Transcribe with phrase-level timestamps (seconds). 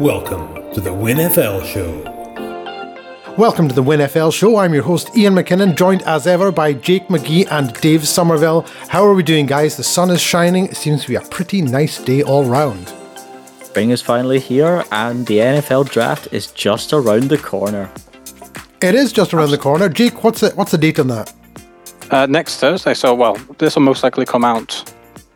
[0.00, 3.34] Welcome to the WinFL Show.
[3.36, 4.56] Welcome to the WinFL Show.
[4.56, 8.64] I'm your host, Iain McKinnon, joined as ever by Jake McGee and Dave Somerville.
[8.86, 9.76] How are we doing, guys?
[9.76, 10.66] The sun is shining.
[10.66, 12.94] It seems to be a pretty nice day all round.
[13.64, 17.90] Spring is finally here, and the NFL draft is just around the corner.
[18.80, 19.88] It is just around the corner.
[19.88, 21.34] Jake, what's the, what's the date on that?
[22.12, 22.94] Uh, next Thursday.
[22.94, 24.94] So, well, this will most likely come out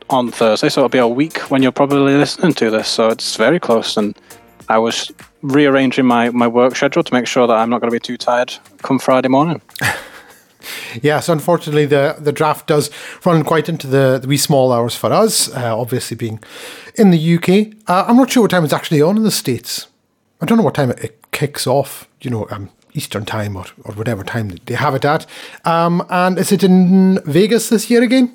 [0.09, 2.87] on Thursday, so it'll be a week when you're probably listening to this.
[2.87, 4.17] So it's very close, and
[4.73, 5.13] I was
[5.43, 8.17] rearranging my, my work schedule to make sure that I'm not going to be too
[8.17, 9.61] tired come Friday morning.
[11.03, 12.91] yes, unfortunately, the, the draft does
[13.27, 16.41] run quite into the, the wee small hours for us, uh, obviously being
[16.95, 17.75] in the UK.
[17.87, 19.89] Uh, I'm not sure what time it's actually on in the States.
[20.41, 23.67] I don't know what time it, it kicks off, you know, um, Eastern time or,
[23.85, 25.27] or whatever time they have it at.
[25.67, 28.35] Um, and is it in Vegas this year again?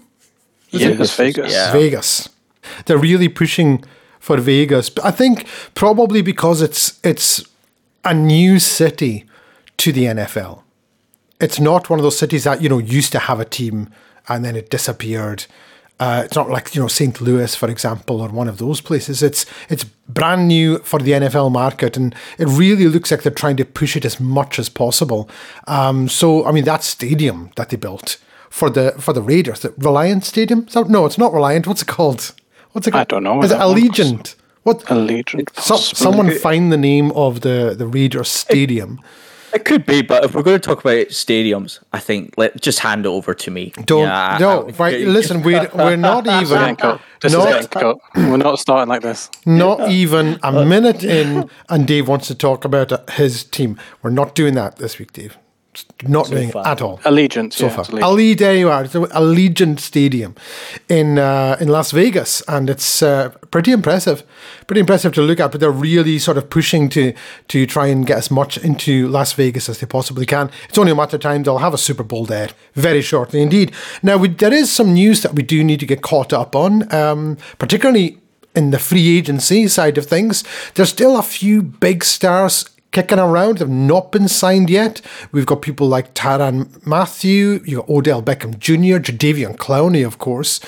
[0.71, 1.01] Is yeah, it?
[1.01, 1.51] it's Vegas.
[1.51, 1.71] Yeah.
[1.71, 2.29] Vegas.
[2.85, 3.83] They're really pushing
[4.19, 4.91] for Vegas.
[5.03, 7.43] I think probably because it's it's
[8.03, 9.25] a new city
[9.77, 10.63] to the NFL.
[11.39, 13.89] It's not one of those cities that you know used to have a team
[14.27, 15.45] and then it disappeared.
[15.99, 17.19] Uh, it's not like you know St.
[17.21, 19.23] Louis, for example, or one of those places.
[19.23, 23.57] It's it's brand new for the NFL market, and it really looks like they're trying
[23.57, 25.27] to push it as much as possible.
[25.65, 28.17] Um, so, I mean, that stadium that they built
[28.49, 30.67] for the for the Raiders, the Reliant Stadium.
[30.67, 31.65] So, no, it's not Reliant.
[31.65, 32.33] What's it called?
[32.71, 33.01] What's it called?
[33.01, 33.43] I don't know.
[33.43, 34.35] Is it Allegiant?
[34.63, 34.81] What?
[34.85, 35.57] Allegiant.
[35.59, 38.99] So, someone find the name of the the Raiders Stadium.
[39.53, 42.61] It, it could be, but if we're going to talk about stadiums, I think let
[42.61, 43.71] just hand it over to me.
[43.85, 44.99] Don't yeah, no, I, right?
[45.17, 46.75] Listen, we we're not even.
[47.21, 49.31] This not, We're not starting like this.
[49.45, 53.79] Not even a minute in, and Dave wants to talk about his team.
[54.01, 55.37] We're not doing that this week, Dave
[56.03, 56.65] not so doing far.
[56.65, 56.97] it at all.
[56.99, 57.85] Allegiant, so yeah, far.
[57.85, 58.37] Allegiant.
[58.39, 58.83] there you are.
[58.83, 60.35] It's Allegiant Stadium
[60.89, 64.23] in uh, in Las Vegas, and it's uh, pretty impressive.
[64.67, 65.51] Pretty impressive to look at.
[65.51, 67.13] But they're really sort of pushing to
[67.47, 70.49] to try and get as much into Las Vegas as they possibly can.
[70.69, 73.71] It's only a matter of time they'll have a Super Bowl there very shortly indeed.
[74.03, 76.93] Now we, there is some news that we do need to get caught up on,
[76.93, 78.19] um, particularly
[78.55, 80.43] in the free agency side of things.
[80.73, 85.01] There's still a few big stars kicking around have not been signed yet.
[85.31, 90.59] We've got people like Tyrann Mathieu, you've got Odell Beckham Jr., Jadeveon Clowney, of course,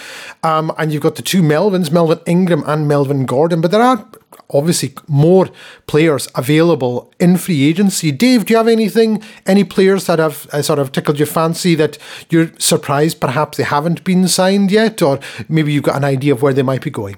[0.43, 4.07] um, and you've got the two Melvins, Melvin Ingram and Melvin Gordon, but there are
[4.51, 5.49] obviously more
[5.87, 8.11] players available in free agency.
[8.11, 11.73] Dave, do you have anything, any players that have uh, sort of tickled your fancy
[11.73, 11.97] that
[12.29, 16.43] you're surprised perhaps they haven't been signed yet, or maybe you've got an idea of
[16.43, 17.17] where they might be going?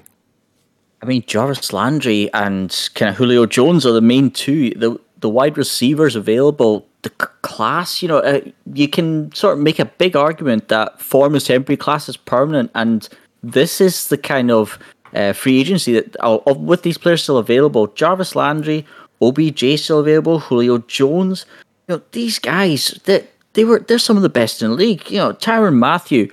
[1.02, 4.70] I mean, Jarvis Landry and kind of Julio Jones are the main two.
[4.70, 8.40] The the wide receivers available, the class, you know, uh,
[8.74, 12.70] you can sort of make a big argument that form is temporary, class is permanent,
[12.74, 13.08] and
[13.42, 14.78] this is the kind of
[15.14, 17.88] uh, free agency that uh, with these players still available.
[17.88, 18.86] Jarvis Landry,
[19.20, 21.46] OBJ still available, Julio Jones.
[21.88, 24.76] You know, these guys that they, they were they're some of the best in the
[24.76, 25.10] league.
[25.10, 26.28] You know, Tyrann Mathieu,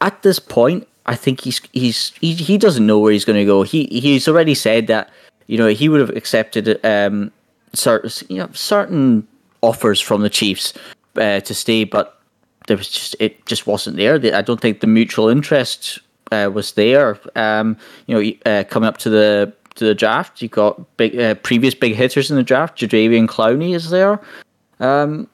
[0.00, 3.44] At this point, I think he's he's he, he doesn't know where he's going to
[3.44, 3.62] go.
[3.62, 5.10] He he's already said that
[5.46, 7.32] you know he would have accepted um
[7.72, 9.26] certain you know certain
[9.62, 10.74] offers from the Chiefs
[11.16, 12.20] uh, to stay, but
[12.66, 14.14] there was just it just wasn't there.
[14.34, 15.98] I don't think the mutual interest
[16.30, 17.18] uh, was there.
[17.36, 21.34] Um, you know, uh, coming up to the to the draft, you got big uh,
[21.36, 22.78] previous big hitters in the draft.
[22.78, 24.20] Jadeveon Clowney is there.
[24.78, 25.28] Um,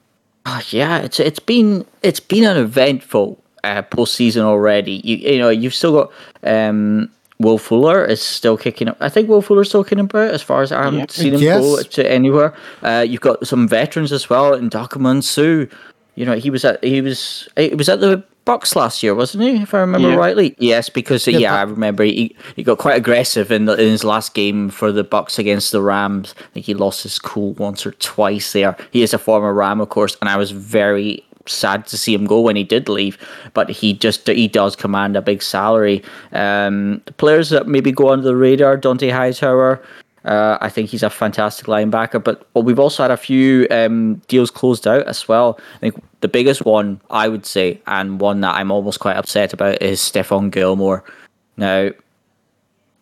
[0.71, 5.01] yeah, it's it's been it's been an eventful uh, postseason already.
[5.05, 6.13] You you know you've still got
[6.43, 8.97] um, Will Fuller is still kicking up.
[9.01, 11.61] I think Will Fuller's still kicking about as far as I haven't seen him yes.
[11.61, 12.55] go to anywhere.
[12.83, 15.67] Uh, you've got some veterans as well in Ndamukong Suh.
[16.15, 19.43] You know he was at he was he was at the Bucs last year, wasn't
[19.43, 19.61] he?
[19.61, 20.15] If I remember yeah.
[20.15, 20.55] rightly.
[20.59, 24.05] Yes, because yeah, yeah I remember he, he got quite aggressive in the, in his
[24.05, 26.35] last game for the Bucs against the Rams.
[26.39, 28.77] I think he lost his cool once or twice there.
[28.93, 32.27] He is a former Ram, of course, and I was very sad to see him
[32.27, 33.19] go when he did leave,
[33.55, 36.03] but he just he does command a big salary.
[36.33, 39.83] Um, players that maybe go under the radar, Dont'a Hightower.
[40.25, 44.17] Uh, I think he's a fantastic linebacker, but well, we've also had a few um,
[44.27, 45.59] deals closed out as well.
[45.77, 49.53] I think the biggest one I would say, and one that I'm almost quite upset
[49.53, 51.05] about, is Stephon Gilmore.
[51.57, 51.91] Now,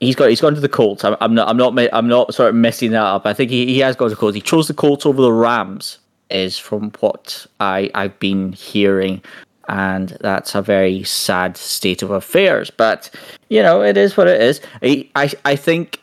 [0.00, 1.02] he's got he's gone to the Colts.
[1.02, 3.24] I'm, I'm not I'm not I'm not sort of messing that up.
[3.24, 4.34] I think he, he has gone to the Colts.
[4.34, 5.98] He chose the Colts over the Rams
[6.34, 9.22] is from what I, I've been hearing.
[9.68, 12.70] And that's a very sad state of affairs.
[12.70, 13.10] But,
[13.48, 14.60] you know, it is what it is.
[14.82, 16.02] I, I, I think,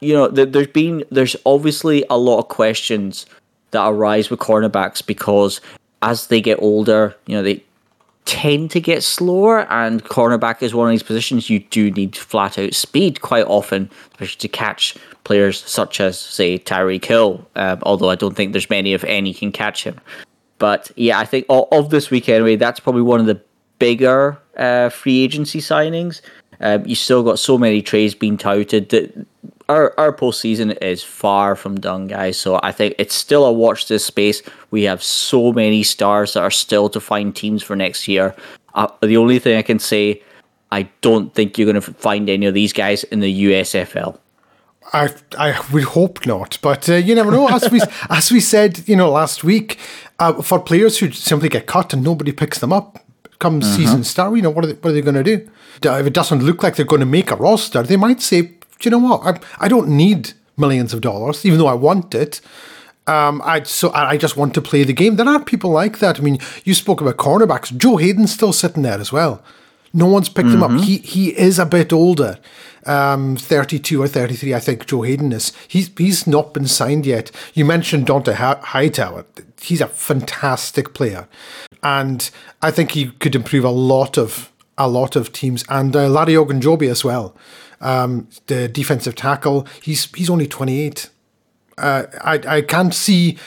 [0.00, 3.24] you know, there's been, there's obviously a lot of questions
[3.70, 5.60] that arise with cornerbacks because
[6.02, 7.64] as they get older, you know, they
[8.26, 12.58] tend to get slower, and cornerback is one of these positions you do need flat
[12.58, 14.94] out speed quite often, especially to catch
[15.24, 17.46] players such as, say, Tyreek Hill.
[17.56, 20.00] Um, although I don't think there's many, if any, can catch him.
[20.58, 23.40] But yeah, I think of this week anyway, that's probably one of the
[23.78, 26.20] bigger uh, free agency signings.
[26.60, 29.26] Um, you still got so many trades being touted that
[29.70, 32.38] our our postseason is far from done, guys.
[32.38, 34.42] So I think it's still a watch this space.
[34.70, 38.34] We have so many stars that are still to find teams for next year.
[38.74, 40.22] Uh, the only thing I can say,
[40.70, 44.18] I don't think you're going to find any of these guys in the USFL.
[44.92, 47.48] I I would hope not, but uh, you never know.
[47.48, 49.78] As we as we said, you know, last week,
[50.18, 52.98] uh, for players who simply get cut and nobody picks them up,
[53.38, 53.76] come uh-huh.
[53.76, 55.48] season start, you know, what are they, what are they going to do?
[55.82, 58.58] If it doesn't look like they're going to make a roster, they might say, do
[58.82, 59.22] you know what?
[59.24, 62.40] I, I don't need millions of dollars, even though I want it.
[63.06, 65.16] Um, I so I just want to play the game.
[65.16, 66.20] There are people like that.
[66.20, 67.76] I mean, you spoke about cornerbacks.
[67.76, 69.42] Joe Haden's still sitting there as well.
[69.92, 70.56] No one's picked mm-hmm.
[70.56, 70.70] him up.
[70.70, 70.82] Mm-hmm.
[70.82, 72.38] He he is a bit older,
[72.86, 74.54] um, thirty two or thirty three.
[74.54, 75.52] I think Joe Haden is.
[75.68, 77.30] He's he's not been signed yet.
[77.54, 79.26] You mentioned Dont'a Hightower.
[79.60, 81.28] He's a fantastic player,
[81.82, 82.30] and
[82.62, 85.64] I think he could improve a lot of a lot of teams.
[85.68, 87.36] And uh, Larry Ogunjobi as well,
[87.80, 89.66] um, the defensive tackle.
[89.82, 91.10] He's he's only twenty eight.
[91.76, 93.38] Uh, I I can't see.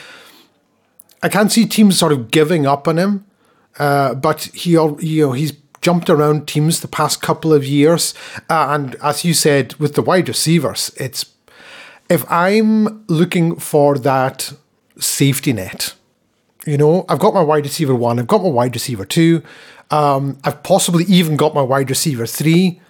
[1.22, 3.26] I can't see teams sort of giving up on him,
[3.78, 5.52] uh, but he you know he's
[5.84, 8.14] jumped around teams the past couple of years.
[8.48, 11.26] Uh, and as you said, with the wide receivers, it's
[12.08, 14.54] if I'm looking for that
[14.98, 15.94] safety net,
[16.66, 19.42] you know, I've got my wide receiver one, I've got my wide receiver two,
[19.90, 22.80] um, I've possibly even got my wide receiver three,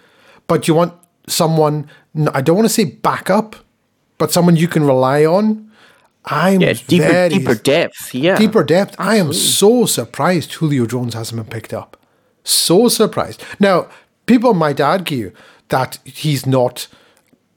[0.47, 0.95] but you want
[1.27, 1.91] someone,
[2.33, 3.57] I don't want to say backup,
[4.19, 5.71] but someone you can rely on.
[6.27, 8.15] I'm yeah, deeper, very, deeper depth.
[8.15, 8.95] Yeah, deeper depth.
[8.99, 11.99] I am so surprised Julio Jones hasn't been picked up.
[12.45, 13.43] So surprised.
[13.59, 13.89] Now,
[14.27, 15.33] people might argue
[15.69, 16.87] that he's not,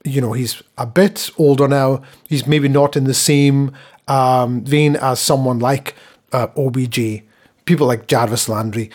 [0.04, 2.02] you know, he's a bit older now.
[2.28, 3.74] He's maybe not in the same
[4.08, 5.94] um, vein as someone like
[6.32, 7.24] uh, OBJ,
[7.66, 8.90] people like Jarvis Landry.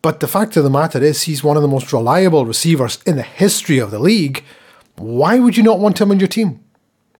[0.00, 3.16] But the fact of the matter is, he's one of the most reliable receivers in
[3.16, 4.44] the history of the league.
[4.96, 6.60] Why would you not want him on your team?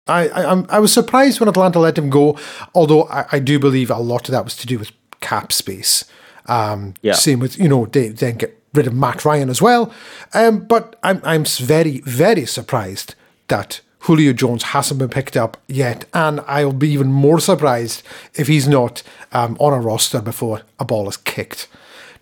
[0.09, 2.37] I I, I was surprised when Atlanta let him go,
[2.75, 4.91] although I, I do believe a lot of that was to do with
[5.21, 6.05] cap space.
[6.47, 7.15] Um, yeah.
[7.15, 9.93] Same with, you know, they then get rid of Matt Ryan as well.
[10.35, 13.15] Um, but I'm, I'm very, very surprised
[13.49, 16.07] that Julio Jones hasn't been picked up yet.
[16.13, 18.03] And I'll be even more surprised
[18.35, 19.03] if he's not
[19.33, 21.69] um, on a roster before a ball is kicked.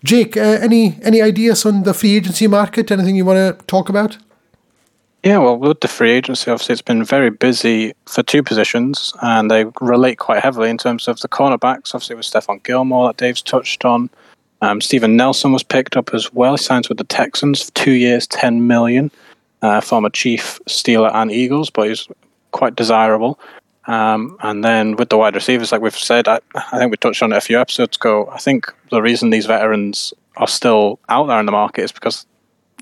[0.03, 2.91] Jake, uh, any any ideas on the free agency market?
[2.91, 4.17] Anything you want to talk about?
[5.23, 9.51] Yeah, well, with the free agency, obviously, it's been very busy for two positions, and
[9.51, 11.93] they relate quite heavily in terms of the cornerbacks.
[11.93, 14.09] Obviously, with Stephon Gilmore that Dave's touched on.
[14.63, 16.53] Um, Steven Nelson was picked up as well.
[16.53, 19.11] He signs with the Texans for two years, ten million.
[19.61, 22.07] Uh, former Chief, Steeler, and Eagles, but he's
[22.49, 23.39] quite desirable.
[23.85, 27.21] Um, and then with the wide receivers, like we've said, I, I think we touched
[27.21, 28.27] on it a few episodes ago.
[28.31, 32.25] I think the reason these veterans are still out there in the market is because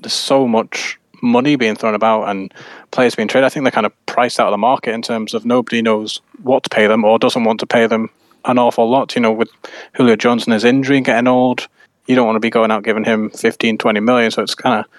[0.00, 2.52] there's so much money being thrown about and
[2.90, 3.46] players being traded.
[3.46, 6.20] I think they're kind of priced out of the market in terms of nobody knows
[6.42, 8.10] what to pay them or doesn't want to pay them
[8.44, 9.14] an awful lot.
[9.14, 9.50] You know, with
[9.94, 11.68] Julio Jones and his injury getting old,
[12.06, 14.30] you don't want to be going out giving him 15, 20 million.
[14.30, 14.90] So it's kind of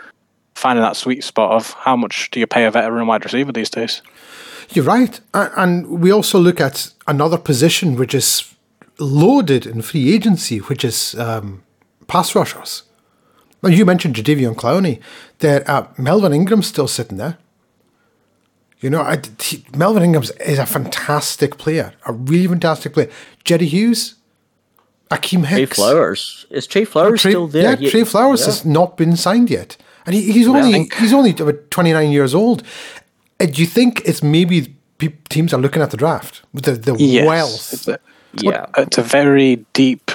[0.55, 3.69] finding that sweet spot of how much do you pay a veteran wide receiver these
[3.69, 4.01] days.
[4.69, 5.19] You're right.
[5.33, 8.53] And we also look at another position which is
[8.99, 11.63] loaded in free agency, which is um,
[12.07, 12.83] pass rushers.
[13.63, 14.99] Now, you mentioned Jadeveon Clowney.
[15.39, 17.37] That uh, Melvin Ingram's still sitting there.
[18.79, 23.11] You know, I, he, Melvin Ingram is a fantastic player, a really fantastic player.
[23.43, 24.15] Jerry Hughes,
[25.11, 25.75] Akiem Hicks.
[25.75, 26.45] Trey Flowers.
[26.49, 27.79] Is Trey Flowers Trey, still there?
[27.79, 28.45] Yeah, Trey Flowers yeah.
[28.47, 29.77] has not been signed yet.
[30.05, 32.63] And he, he's only well, he's only about 29 years old.
[33.39, 34.75] Uh, do you think it's maybe
[35.29, 37.73] teams are looking at the draft with the, the yes, wealth?
[37.73, 37.99] It's a,
[38.33, 38.65] yeah.
[38.77, 40.10] It's a very deep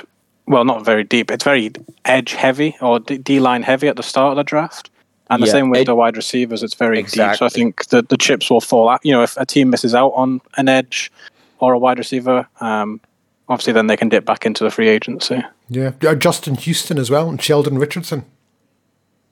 [0.46, 1.30] well, not very deep.
[1.30, 1.72] It's very
[2.04, 4.90] edge heavy or D line heavy at the start of the draft.
[5.28, 7.32] And the yeah, same with it, the wide receivers, it's very exactly.
[7.32, 7.38] deep.
[7.38, 9.04] So I think the, the chips will fall out.
[9.04, 11.10] You know, if a team misses out on an edge
[11.58, 13.00] or a wide receiver, um,
[13.48, 15.42] obviously then they can dip back into the free agency.
[15.68, 18.24] Yeah, Justin Houston as well, and Sheldon Richardson.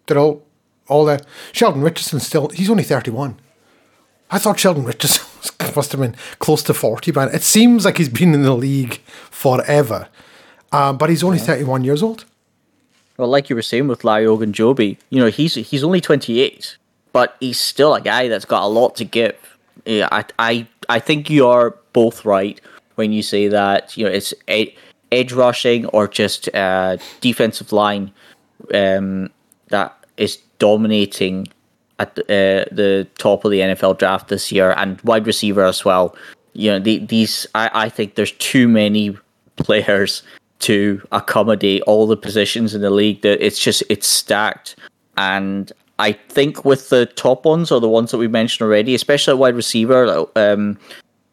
[0.07, 0.45] They're all
[0.89, 1.21] all there.
[1.53, 3.39] Sheldon Richardson still he's only thirty one.
[4.31, 5.25] I thought Sheldon Richardson
[5.77, 8.97] must have been close to forty, but it seems like he's been in the league
[9.31, 10.09] forever.
[10.75, 11.45] Uh, but he's only yeah.
[11.45, 12.25] 31 years old.
[13.17, 16.77] Well, like you were saying with Larry Ogunjobi, you know, he's he's only 28,
[17.13, 19.37] but he's still a guy that's got a lot to give.
[19.87, 22.61] Yeah, I, I, I think you are both right
[22.97, 24.75] when you say that, you know, it's it,
[25.13, 28.11] edge rushing or just uh, defensive line
[28.73, 29.31] um,
[29.69, 31.47] that is dominating
[32.01, 35.85] at the, uh, the top of the NFL draft this year and wide receiver as
[35.85, 36.17] well.
[36.53, 39.17] You know, the, these I, I think there's too many
[39.57, 40.25] players
[40.61, 43.23] to accommodate all the positions in the league.
[43.23, 44.77] That it's just it's stacked,
[45.17, 49.33] and I think with the top ones or the ones that we mentioned already, especially
[49.33, 50.79] at wide receiver, um,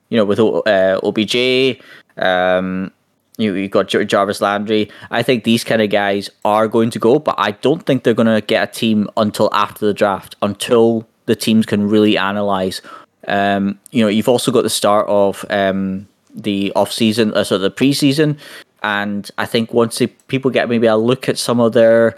[0.09, 1.81] you know, with uh, OBJ,
[2.17, 2.91] um,
[3.37, 4.89] you you got Jarvis Landry.
[5.09, 8.13] I think these kind of guys are going to go, but I don't think they're
[8.13, 12.81] going to get a team until after the draft, until the teams can really analyze.
[13.27, 17.57] Um, you know, you've also got the start of um, the off season, uh, so
[17.57, 18.37] the preseason,
[18.81, 22.15] and I think once they, people get maybe a look at some of their,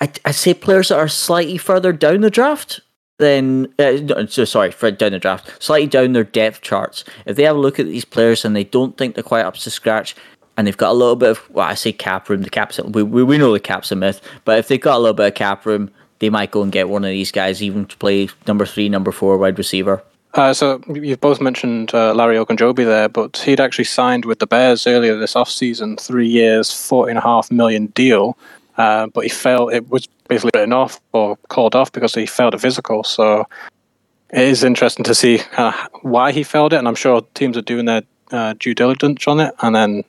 [0.00, 2.80] I I say players that are slightly further down the draft,
[3.18, 7.04] then uh, no, so sorry for down the draft, slightly down their depth charts.
[7.24, 9.54] If they have a look at these players and they don't think they're quite up
[9.54, 10.14] to scratch,
[10.56, 12.42] and they've got a little bit of well, I say cap room.
[12.42, 14.98] The cap's we we, we know the cap's a myth, but if they've got a
[14.98, 17.86] little bit of cap room, they might go and get one of these guys, even
[17.86, 20.02] to play number three, number four wide receiver.
[20.36, 24.46] Uh, so you've both mentioned uh, Larry Ogunjobi there, but he'd actually signed with the
[24.46, 28.36] Bears earlier this offseason, three years, forty and a half million deal.
[28.76, 29.72] Uh, but he failed.
[29.72, 33.02] It was basically written off or called off because he failed a physical.
[33.02, 33.46] So
[34.30, 35.40] it is interesting to see
[36.02, 39.40] why he failed it, and I'm sure teams are doing their uh, due diligence on
[39.40, 39.54] it.
[39.62, 40.04] And then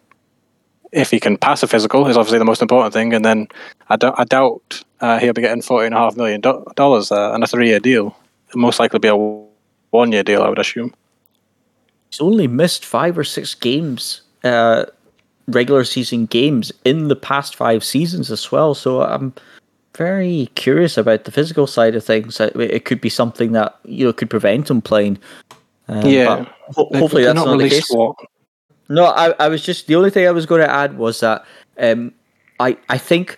[0.92, 3.14] if he can pass a physical, is obviously the most important thing.
[3.14, 3.48] And then
[3.88, 7.32] I, do, I doubt uh, he'll be getting forty and a half million dollars uh,
[7.34, 8.14] and a three-year deal.
[8.50, 9.47] It'll most likely be a
[9.98, 10.94] one year deal, I would assume.
[12.10, 14.86] He's only missed five or six games, uh,
[15.48, 18.74] regular season games in the past five seasons as well.
[18.74, 19.34] So I'm
[19.96, 22.40] very curious about the physical side of things.
[22.40, 25.18] It could be something that you know could prevent him playing.
[25.90, 27.88] Um, yeah, ho- hopefully that's not, not the case.
[27.88, 28.16] Squat.
[28.90, 31.44] No, I, I was just the only thing I was going to add was that
[31.80, 32.14] um,
[32.60, 33.38] I I think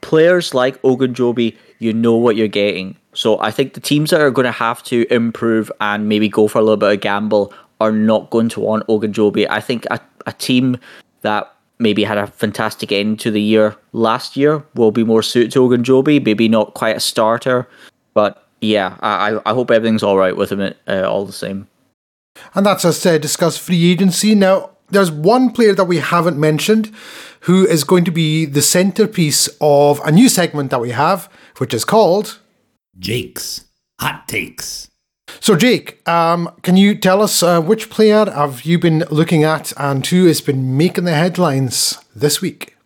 [0.00, 2.96] players like Ogunjobi, you know what you're getting.
[3.12, 6.48] So I think the teams that are going to have to improve and maybe go
[6.48, 9.46] for a little bit of gamble are not going to want Ogunjobi.
[9.48, 10.78] I think a, a team
[11.22, 15.52] that maybe had a fantastic end to the year last year will be more suited
[15.52, 16.24] to Ogunjobi.
[16.24, 17.68] Maybe not quite a starter,
[18.14, 21.68] but yeah, I, I hope everything's all right with him uh, all the same.
[22.54, 24.34] And that's us uh, discuss free agency.
[24.34, 26.92] Now, there's one player that we haven't mentioned
[27.40, 31.74] who is going to be the centerpiece of a new segment that we have, which
[31.74, 32.40] is called
[32.98, 33.64] Jake's
[34.00, 34.90] Hot Takes.
[35.40, 39.72] So, Jake, um, can you tell us uh, which player have you been looking at
[39.76, 42.76] and who has been making the headlines this week?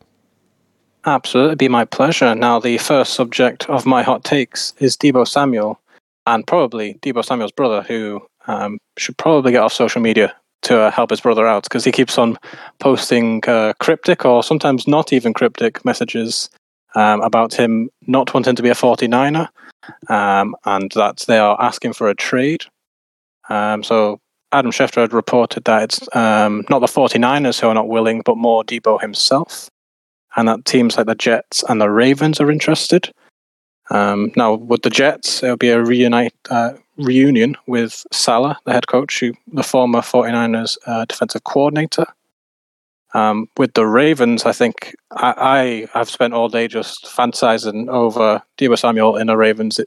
[1.04, 2.34] Absolutely, be my pleasure.
[2.34, 5.80] Now, the first subject of my hot takes is Deebo Samuel,
[6.26, 10.90] and probably Deebo Samuel's brother, who um, should probably get off social media to uh,
[10.90, 12.36] help his brother out because he keeps on
[12.80, 16.50] posting uh, cryptic or sometimes not even cryptic messages
[16.94, 19.48] um, about him not wanting to be a 49er
[20.08, 22.64] um, and that they are asking for a trade.
[23.48, 24.20] Um, so
[24.52, 28.36] Adam Schefter had reported that it's um, not the 49ers who are not willing, but
[28.36, 29.68] more Deebo himself.
[30.36, 33.10] And that teams like the Jets and the Ravens are interested.
[33.90, 38.86] Um, now, with the Jets, it'll be a reunite, uh, reunion with Saleh, the head
[38.86, 42.06] coach, who, the former 49ers uh, defensive coordinator.
[43.14, 48.42] Um, with the Ravens, I think I, I have spent all day just fantasizing over
[48.58, 49.80] Deebo Samuel in a Ravens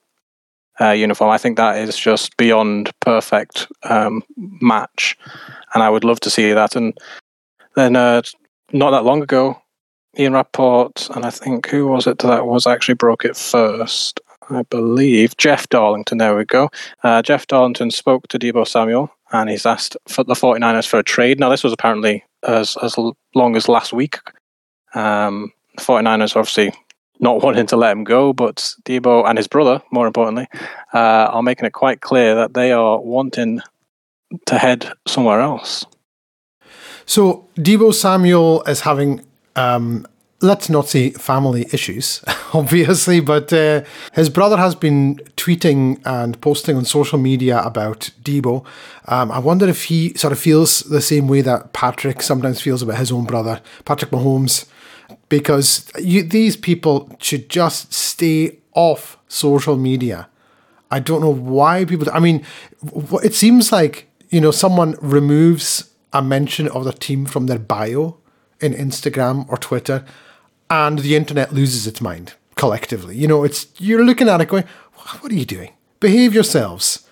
[0.79, 1.29] uh, uniform.
[1.29, 5.17] I think that is just beyond perfect um, match,
[5.73, 6.75] and I would love to see that.
[6.75, 6.97] And
[7.75, 8.23] then uh,
[8.73, 9.61] not that long ago,
[10.17, 14.19] Ian Rapoport and I think who was it that was actually broke it first?
[14.49, 16.17] I believe Jeff Darlington.
[16.17, 16.69] There we go.
[17.03, 21.03] Uh, Jeff Darlington spoke to Deebo Samuel and he's asked for the 49ers for a
[21.03, 21.39] trade.
[21.39, 22.95] Now, this was apparently as as
[23.35, 24.17] long as last week.
[24.93, 26.73] Um, the 49ers obviously
[27.19, 30.47] not wanting to let him go, but Deebo and his brother, more importantly,
[30.93, 30.97] uh,
[31.31, 33.61] are making it quite clear that they are wanting
[34.45, 35.85] to head somewhere else.
[37.05, 40.07] So Deebo Samuel is having um,
[40.41, 43.83] let's not say family issues, obviously, but uh,
[44.13, 48.65] his brother has been tweeting and posting on social media about Deebo.
[49.05, 52.81] Um, I wonder if he sort of feels the same way that Patrick sometimes feels
[52.81, 54.65] about his own brother, Patrick Mahomes,
[55.29, 60.27] because you, these people should just stay off social media.
[60.89, 62.09] I don't know why people.
[62.11, 62.45] I mean,
[63.23, 68.17] it seems like you know someone removes a mention of the team from their bio
[68.59, 70.03] in Instagram or Twitter
[70.71, 73.15] and the internet loses its mind collectively.
[73.15, 74.63] You know, it's you're looking at it going,
[75.19, 75.73] "What are you doing?
[75.99, 77.07] Behave yourselves."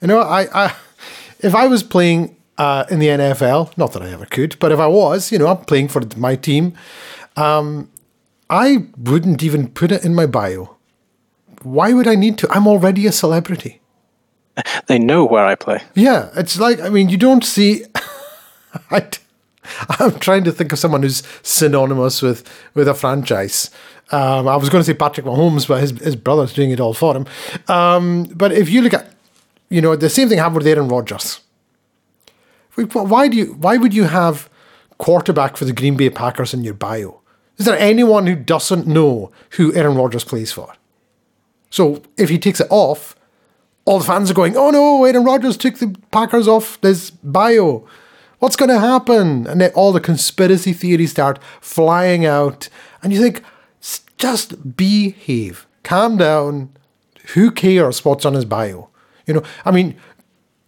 [0.00, 0.76] You know, I, I
[1.40, 3.76] if I was playing uh, in the NFL.
[3.76, 6.36] Not that I ever could, but if I was, you know, I'm playing for my
[6.36, 6.74] team.
[7.36, 7.90] Um,
[8.50, 10.76] I wouldn't even put it in my bio.
[11.62, 12.50] Why would I need to?
[12.50, 13.80] I'm already a celebrity.
[14.86, 15.82] They know where I play.
[15.94, 17.84] Yeah, it's like I mean, you don't see.
[18.90, 19.08] I,
[20.00, 23.70] am trying to think of someone who's synonymous with with a franchise.
[24.12, 26.94] Um, I was going to say Patrick Mahomes, but his his brother's doing it all
[26.94, 27.26] for him.
[27.68, 29.12] Um, but if you look at,
[29.68, 31.40] you know, the same thing happened with Aaron Rodgers.
[32.74, 33.54] Why do you?
[33.54, 34.48] Why would you have
[34.98, 37.20] quarterback for the Green Bay Packers in your bio?
[37.58, 40.72] Is there anyone who doesn't know who Aaron Rodgers plays for?
[41.68, 43.14] So if he takes it off,
[43.84, 47.86] all the fans are going, "Oh no, Aaron Rodgers took the Packers off this bio.
[48.40, 52.68] What's going to happen?" And all the conspiracy theories start flying out,
[53.02, 53.42] and you think,
[54.18, 56.70] "Just behave, calm down.
[57.34, 58.88] Who cares what's on his bio?"
[59.26, 59.94] You know, I mean,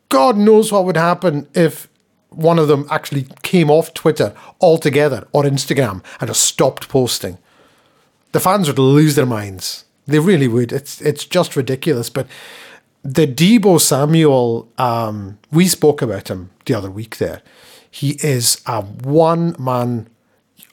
[0.08, 1.88] God knows what would happen if
[2.28, 7.38] one of them actually came off Twitter altogether or Instagram and just stopped posting.
[8.32, 9.84] The fans would lose their minds.
[10.06, 10.72] They really would.
[10.72, 12.10] It's it's just ridiculous.
[12.10, 12.26] But
[13.04, 17.42] the Deebo Samuel, um, we spoke about him the other week there.
[17.90, 20.08] He is a one man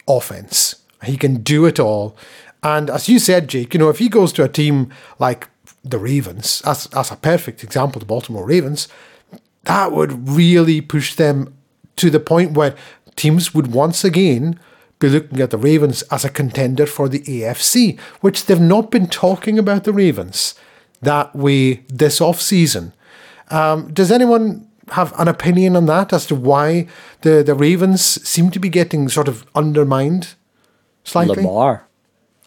[0.08, 0.76] offense.
[1.04, 2.16] He can do it all.
[2.62, 5.48] And as you said, Jake, you know, if he goes to a team like
[5.82, 8.86] the Ravens, as, as a perfect example, the Baltimore Ravens,
[9.64, 11.54] that would really push them
[11.96, 12.76] to the point where
[13.16, 14.58] teams would once again
[14.98, 19.06] be looking at the Ravens as a contender for the AFC, which they've not been
[19.06, 20.54] talking about the Ravens
[21.02, 22.92] that way this off season.
[23.50, 26.86] Um, does anyone have an opinion on that as to why
[27.22, 30.34] the, the Ravens seem to be getting sort of undermined
[31.04, 31.36] slightly?
[31.36, 31.86] Lamar.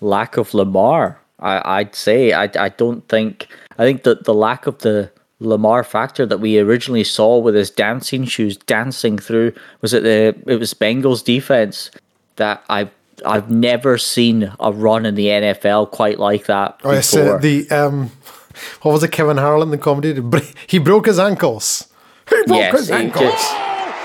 [0.02, 1.20] Lack of Lamar.
[1.40, 2.34] I, I'd say.
[2.34, 3.48] I, I don't think.
[3.78, 7.70] I think that the lack of the Lamar factor that we originally saw with his
[7.70, 11.92] dancing shoes dancing through was it the it was Bengals defense
[12.38, 12.92] that I've
[13.26, 16.80] I've never seen a run in the NFL quite like that.
[16.84, 18.12] Oh, yes, uh, the um,
[18.82, 19.12] what was it?
[19.12, 20.22] Kevin Harlan, the comedy,
[20.68, 21.88] he broke his ankles.
[22.30, 23.32] He broke yes, his ankles.
[23.32, 23.54] Just,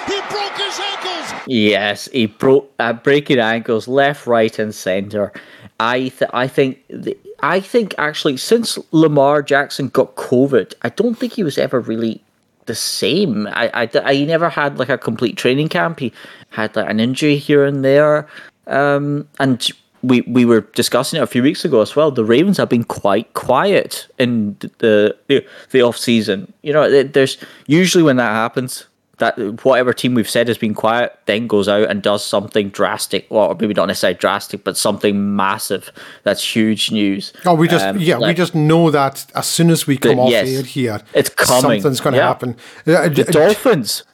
[0.08, 1.42] he broke his ankles.
[1.46, 5.32] Yes, he broke uh, breaking ankles left, right, and center.
[5.80, 11.14] I th- I think the, I think actually since Lamar Jackson got COVID, I don't
[11.14, 12.22] think he was ever really
[12.66, 13.46] the same.
[13.48, 16.00] I, I, I he never had like a complete training camp.
[16.00, 16.12] He
[16.50, 18.28] had like an injury here and there,
[18.66, 19.70] um, and
[20.02, 22.10] we we were discussing it a few weeks ago as well.
[22.10, 26.52] The Ravens have been quite quiet in the the, the off season.
[26.62, 28.86] You know, there's usually when that happens,
[29.18, 33.26] that whatever team we've said has been quiet then goes out and does something drastic,
[33.30, 35.90] or maybe not necessarily drastic, but something massive
[36.22, 37.32] that's huge news.
[37.44, 40.16] Oh, we just um, yeah, like, we just know that as soon as we come
[40.16, 41.80] the, off yes, air here, it's coming.
[41.80, 42.28] Something's going to yeah.
[42.28, 42.56] happen.
[42.84, 44.04] The Dolphins.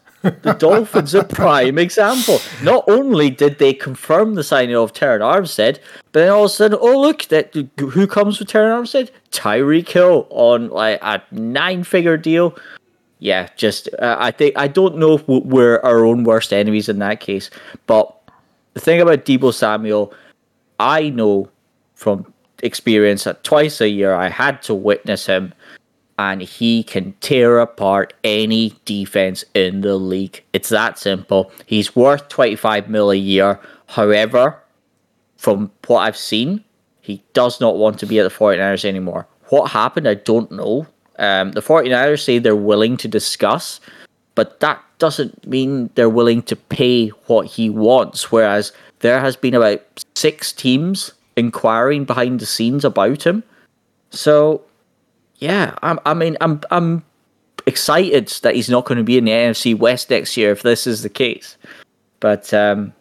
[0.43, 2.41] The Dolphins are prime example.
[2.63, 5.79] Not only did they confirm the signing of Terron Armstead,
[6.13, 9.11] but then all of a sudden, oh look, that who comes with Terron Armstead?
[9.31, 12.57] Tyreek Hill on like a nine-figure deal
[13.25, 16.99] yeah, just uh, I think I don't know if we're our own worst enemies in
[16.99, 17.49] that case.
[17.87, 18.15] But
[18.75, 20.13] the thing about Deebo Samuel,
[20.79, 21.49] I know
[21.95, 22.31] from
[22.63, 25.55] experience that twice a year I had to witness him,
[26.19, 30.43] and he can tear apart any defense in the league.
[30.53, 31.51] It's that simple.
[31.67, 33.61] He's worth twenty five mil a year.
[33.89, 34.59] However,
[35.37, 36.65] from what I've seen,
[37.01, 39.27] he does not want to be at the 49ers anymore.
[39.51, 40.87] What happened, I don't know.
[41.19, 43.79] Um, the 49ers say they're willing to discuss,
[44.35, 48.33] but that doesn't mean they're willing to pay what he wants.
[48.33, 49.83] Whereas there has been about
[50.17, 53.43] six teams inquiring behind the scenes about him.
[54.11, 54.63] So,
[55.45, 57.05] yeah, I'm, I mean, I'm, I'm
[57.67, 60.87] excited that he's not going to be in the NFC West next year if this
[60.87, 61.59] is the case.
[62.19, 62.95] But um,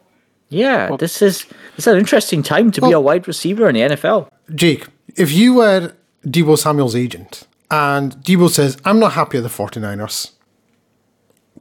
[0.49, 1.45] yeah, well, this is
[1.77, 4.27] it's an interesting time to well, be a wide receiver in the NFL.
[4.53, 5.93] Jake, if you were
[6.25, 10.31] Deebo Samuel's agent and Deebo says, I'm not happy at the 49ers.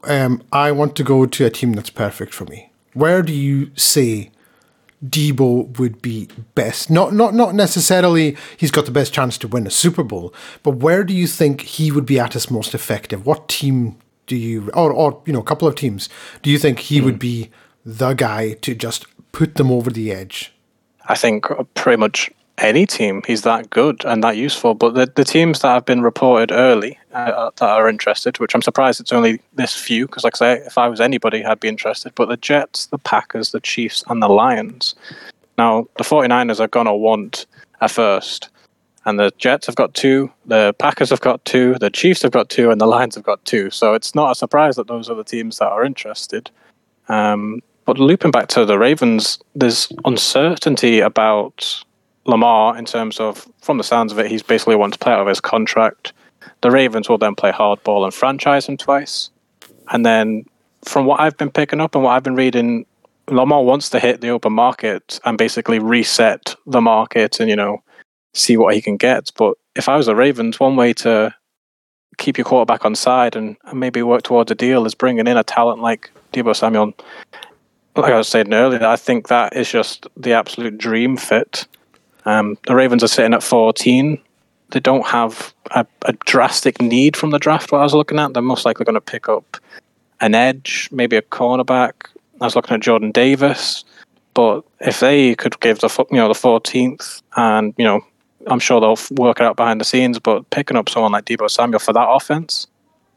[0.04, 2.72] Um, I want to go to a team that's perfect for me.
[2.92, 4.32] Where do you say
[5.04, 6.90] Deebo would be best?
[6.90, 10.76] Not not not necessarily he's got the best chance to win a Super Bowl, but
[10.76, 13.26] where do you think he would be at his most effective?
[13.26, 16.08] What team do you or or you know, a couple of teams,
[16.42, 17.04] do you think he mm.
[17.04, 17.50] would be
[17.84, 20.52] the guy to just put them over the edge?
[21.06, 22.30] I think pretty much
[22.62, 23.22] any team.
[23.27, 24.75] He's that good and that useful.
[24.75, 28.62] But the, the teams that have been reported early uh, that are interested, which I'm
[28.62, 31.68] surprised it's only this few, because like I say, if I was anybody, I'd be
[31.68, 32.14] interested.
[32.14, 34.94] But the Jets, the Packers, the Chiefs, and the Lions.
[35.59, 37.46] Now, the 49ers are going to want
[37.81, 38.48] a first.
[39.05, 42.48] and the Jets have got two, the Packers have got two, the Chiefs have got
[42.48, 43.68] two, and the Lions have got two.
[43.70, 46.51] So it's not a surprise that those are the teams that are interested.
[47.09, 51.83] Um, but looping back to the Ravens, there's uncertainty about
[52.24, 55.20] Lamar in terms of, from the sounds of it, he's basically wants to play out
[55.20, 56.12] of his contract.
[56.61, 59.30] The Ravens will then play hardball and franchise him twice.
[59.90, 60.44] And then,
[60.85, 62.87] from what I've been picking up and what I've been reading,
[63.28, 67.82] Lamar wants to hit the open market and basically reset the market and, you know,
[68.35, 69.30] see what he can get.
[69.37, 71.35] But if I was the Ravens, one way to
[72.18, 75.37] keep your quarterback on side and, and maybe work towards a deal is bringing in
[75.37, 76.94] a talent like Deebo Samuel.
[77.96, 81.66] Like I was saying earlier, I think that is just the absolute dream fit.
[82.24, 84.18] Um, the Ravens are sitting at 14.
[84.70, 87.72] They don't have a, a drastic need from the draft.
[87.72, 89.56] What I was looking at, they're most likely going to pick up
[90.20, 91.92] an edge, maybe a cornerback.
[92.40, 93.85] I was looking at Jordan Davis,
[94.35, 98.00] but if they could give the you know the 14th, and you know
[98.46, 101.50] I'm sure they'll work it out behind the scenes, but picking up someone like Deebo
[101.50, 102.66] Samuel for that offense,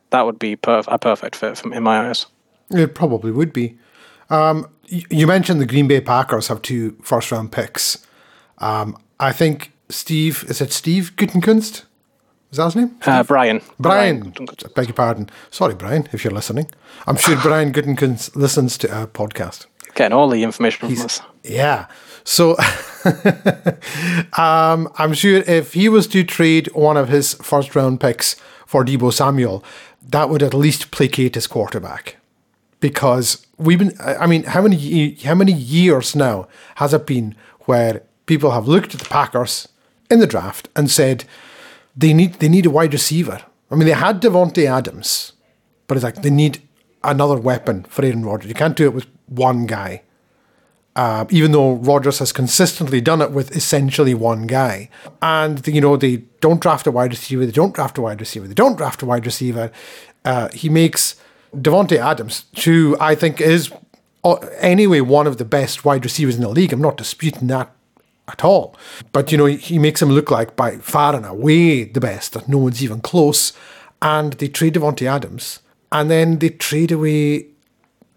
[0.09, 2.25] that would be perf- a perfect fit from, in my eyes.
[2.69, 3.77] It probably would be.
[4.29, 8.04] Um, you mentioned the Green Bay Packers have two first round picks.
[8.59, 11.83] Um, I think Steve, is it Steve Gutekunst?
[12.51, 12.95] Is that his name?
[13.05, 13.61] Uh, Brian.
[13.79, 14.31] Brian.
[14.31, 15.29] Brian I beg your pardon.
[15.51, 16.69] Sorry, Brian, if you're listening.
[17.05, 19.65] I'm sure Brian Gutekunst listens to our podcast.
[19.93, 21.21] Getting all the information from us.
[21.43, 21.87] Yeah.
[22.23, 22.51] So
[24.37, 28.83] um, I'm sure if he was to trade one of his first round picks for
[28.83, 29.63] Deebo Samuel,
[30.01, 32.17] that would at least placate his quarterback.
[32.79, 38.03] Because we've been, I mean, how many how many years now has it been where
[38.25, 39.67] people have looked at the Packers
[40.09, 41.25] in the draft and said
[41.95, 43.41] they need they need a wide receiver.
[43.71, 45.33] I mean, they had Davante Adams,
[45.87, 46.61] but it's like they need
[47.03, 48.49] another weapon for Aaron Rodgers.
[48.49, 50.01] You can't do it with one guy.
[50.95, 54.89] Uh, even though Rodgers has consistently done it with essentially one guy.
[55.21, 58.47] And, you know, they don't draft a wide receiver, they don't draft a wide receiver,
[58.47, 59.71] they don't draft a wide receiver.
[60.23, 61.17] Uh, he makes
[61.53, 63.73] Davante Adams, who I think is
[64.23, 66.71] uh, anyway one of the best wide receivers in the league.
[66.71, 67.75] I'm not disputing that
[68.27, 68.75] at all.
[69.11, 72.47] But, you know, he makes him look like by far and away the best, that
[72.47, 73.53] no one's even close.
[74.01, 75.59] And they trade Davante Adams.
[75.91, 77.47] And then they trade away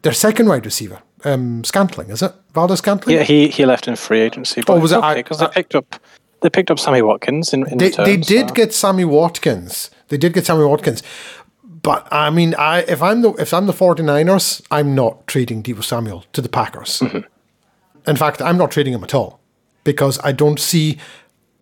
[0.03, 2.33] their second wide receiver, um, Scantling, is it?
[2.55, 3.17] Valdes-Scantling?
[3.17, 4.63] Yeah, he, he left in free agency.
[4.67, 5.01] But oh, was it?
[5.15, 6.01] Because they picked up
[6.41, 8.55] they picked up Sammy Watkins in, in they, return, they did so.
[8.55, 9.91] get Sammy Watkins.
[10.07, 11.03] They did get Sammy Watkins.
[11.65, 15.83] But I mean, I if I'm the if I'm the 49ers, I'm not trading Deebo
[15.83, 17.01] Samuel to the Packers.
[17.01, 18.09] Mm-hmm.
[18.09, 19.41] In fact, I'm not trading him at all
[19.85, 20.99] because I don't see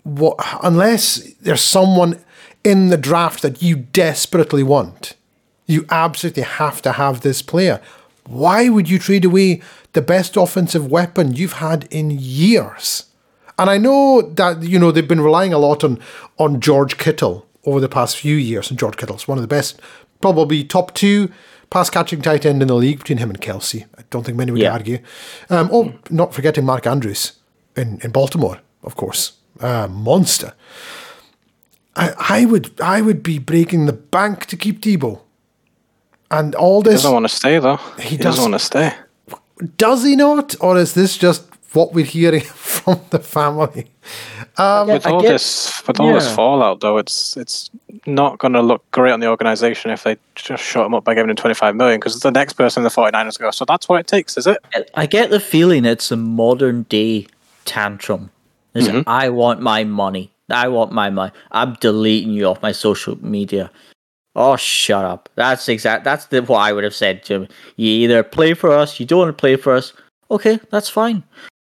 [0.03, 2.23] what unless there's someone
[2.67, 5.15] in the draft that you desperately want.
[5.67, 7.81] You absolutely have to have this player.
[8.27, 13.05] Why would you trade away the best offensive weapon you've had in years?
[13.57, 16.01] And I know that, you know, they've been relying a lot on,
[16.39, 19.81] on George Kittle over the past few years, and George Kittle's one of the best,
[20.21, 21.31] probably top two
[21.71, 23.87] pass catching tight end in the league between him and Kelce.
[23.97, 24.73] I don't think many would yeah.
[24.73, 24.99] argue.
[25.51, 27.33] Um, oh, not forgetting Mark Andrews
[27.77, 29.33] in, in Baltimore, of course.
[29.61, 30.53] Uh, monster.
[31.95, 35.21] I, I would I would be breaking the bank to keep Deebo.
[36.31, 36.93] And all this.
[36.93, 37.77] He doesn't want to stay, though.
[37.99, 38.93] He, he does, doesn't want to stay.
[39.77, 40.55] Does he not?
[40.61, 43.91] Or is this just what we're hearing from the family?
[44.59, 46.15] Um, with all this, with all yeah.
[46.15, 47.71] this fallout, though, it's it's
[48.07, 51.15] not going to look great on the organization if they just shut him up by
[51.15, 53.89] giving him 25 million because it's the next person in the 49ers go, so that's
[53.89, 54.59] what it takes, is it?
[54.95, 57.27] I get the feeling it's a modern day
[57.67, 58.31] tantrum.
[58.75, 59.09] Mm-hmm.
[59.09, 60.31] I want my money.
[60.51, 61.33] I want my money.
[61.53, 63.71] I'm deleting you off my social media.
[64.35, 65.29] Oh, shut up.
[65.35, 66.05] That's exact.
[66.05, 67.49] That's the, what I would have said to him.
[67.77, 69.93] You either play for us, you don't want to play for us.
[70.31, 71.23] Okay, that's fine.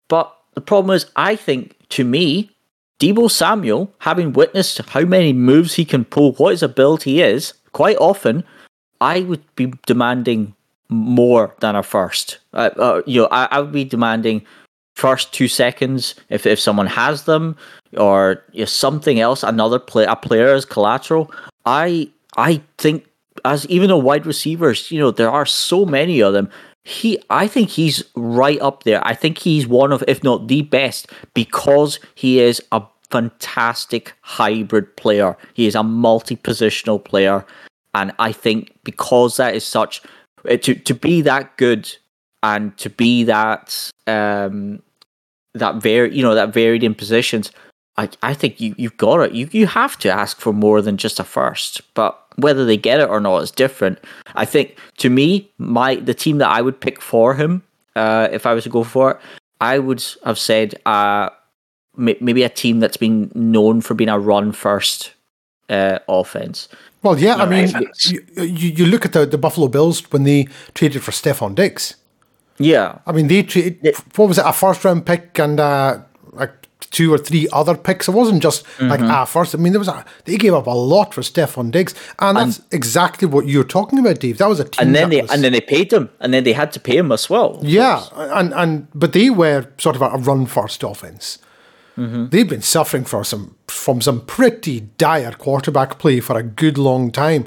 [0.07, 2.51] But the problem is, I think to me,
[2.99, 7.97] Deebo Samuel, having witnessed how many moves he can pull, what his ability is, quite
[7.97, 8.43] often,
[9.01, 10.55] I would be demanding
[10.87, 12.37] more than a first.
[12.53, 14.45] Uh, uh, you know, I, I, would be demanding
[14.95, 17.55] first two seconds if, if someone has them,
[17.97, 21.31] or you know, something else, another play, a player as collateral.
[21.65, 23.07] I I think
[23.45, 26.49] as even though wide receivers, you know, there are so many of them.
[26.85, 29.05] He, I think he's right up there.
[29.07, 34.97] I think he's one of, if not the best, because he is a fantastic hybrid
[34.97, 35.37] player.
[35.53, 37.45] He is a multi-positional player,
[37.93, 40.01] and I think because that is such
[40.45, 41.95] to to be that good
[42.43, 44.81] and to be that um
[45.53, 47.51] that very you know that varied in positions.
[47.95, 49.33] I, I think you, you've got it.
[49.33, 51.81] You you have to ask for more than just a first.
[51.93, 53.99] But whether they get it or not is different.
[54.35, 57.63] I think to me, my the team that I would pick for him,
[57.95, 59.17] uh, if I was to go for it,
[59.61, 61.29] I would have said uh,
[61.95, 65.13] may- maybe a team that's been known for being a run first
[65.69, 66.67] uh, offense.
[67.03, 67.69] Well, yeah, I mean,
[68.05, 71.95] you, you, you look at the, the Buffalo Bills when they traded for Stefon Diggs.
[72.59, 75.99] Yeah, I mean, they traded, what was it, a first round pick and uh,
[76.31, 76.51] like
[76.91, 78.07] two or three other picks.
[78.07, 79.09] It wasn't just like Mm-hmm.
[79.09, 79.55] a first.
[79.55, 81.95] I mean, there was a, they gave up a lot for Stefon Diggs.
[82.19, 84.37] And that's exactly what you're talking about, Dave.
[84.37, 86.43] That was a team and then they was- and then they paid him, and then
[86.43, 87.59] they had to pay him as well.
[87.63, 91.39] Yeah, and and but they were sort of a run first offense.
[91.95, 97.11] They've been suffering for some from some pretty dire quarterback play for a good long
[97.11, 97.45] time,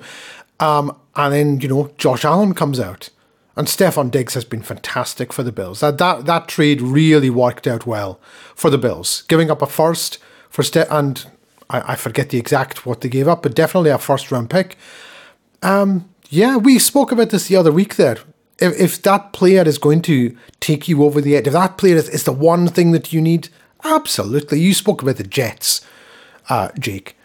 [0.60, 3.10] um, and then you know Josh Allen comes out,
[3.56, 5.80] and Stefon Diggs has been fantastic for the Bills.
[5.80, 8.20] That that that trade really worked out well
[8.54, 10.18] for the Bills, giving up a first
[10.50, 11.26] for Ste- and
[11.70, 14.76] I, I forget the exact what they gave up, but definitely a first round pick.
[15.62, 18.18] Um, Yeah, we spoke about this the other week there.
[18.58, 21.96] If, if that player is going to take you over the edge, if that player
[21.96, 23.48] is, is the one thing that you need,
[23.84, 24.60] absolutely.
[24.60, 25.82] You spoke about the Jets,
[26.48, 27.16] uh, Jake.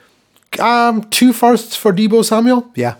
[0.59, 2.71] Um, two firsts for Deebo Samuel?
[2.75, 2.95] Yeah.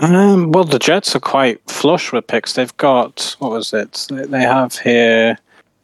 [0.00, 2.54] Um, well, the Jets are quite flush with picks.
[2.54, 4.06] They've got, what was it?
[4.10, 5.38] They- They have here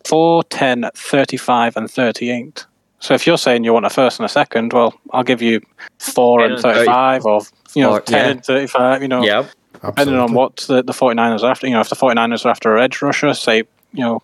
[0.05, 2.65] 4, 10, 35, and 38.
[2.99, 5.61] So if you're saying you want a first and a second, well, I'll give you
[5.99, 7.43] 4 and and 35 or,
[7.75, 8.31] you know, Or- 10 yeah.
[8.33, 9.23] and 35, you know.
[9.23, 9.45] Yeah,
[9.85, 11.67] Depending on what the, the 49ers are after.
[11.67, 13.59] You know, if the 49ers are after a edge rusher, say,
[13.93, 14.23] you know,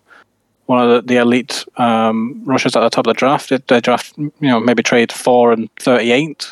[0.65, 4.13] one of the, the elite um, rushers at the top of the draft, they draft,
[4.17, 6.51] you know, maybe trade 4 and 38.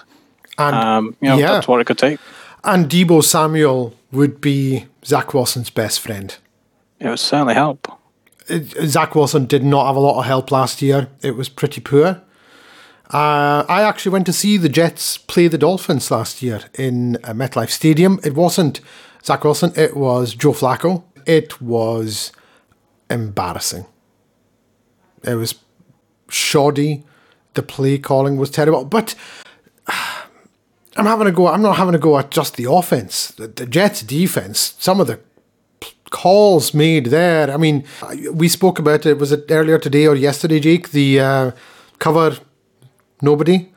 [0.60, 1.54] And, Um, you know, Yeah.
[1.54, 2.19] that's what it could take.
[2.63, 6.36] And Deebo Samuel would be Zach Wilson's best friend.
[7.00, 7.88] It would certainly help.
[8.50, 11.08] Zach Wilson did not have a lot of help last year.
[11.21, 12.21] It was pretty poor.
[13.13, 17.34] Uh, I actually went to see the Jets play the Dolphins last year in uh,
[17.34, 18.19] MetLife Stadium.
[18.24, 18.80] It wasn't
[19.24, 21.04] Zach Wilson, it was Joe Flacco.
[21.26, 22.32] It was
[23.10, 23.86] embarrassing.
[25.24, 25.56] It was
[26.30, 27.04] shoddy.
[27.54, 28.86] The play calling was terrible.
[28.86, 29.13] But
[30.97, 31.47] I'm having a go.
[31.47, 33.30] I'm not having a go at just the offense.
[33.30, 34.75] The, the Jets' defense.
[34.80, 35.19] Some of the
[36.10, 37.49] calls made there.
[37.49, 37.86] I mean,
[38.34, 39.17] we spoke about it.
[39.17, 40.91] Was it earlier today or yesterday, Jake?
[40.91, 41.51] The uh,
[41.99, 42.38] cover
[43.21, 43.71] nobody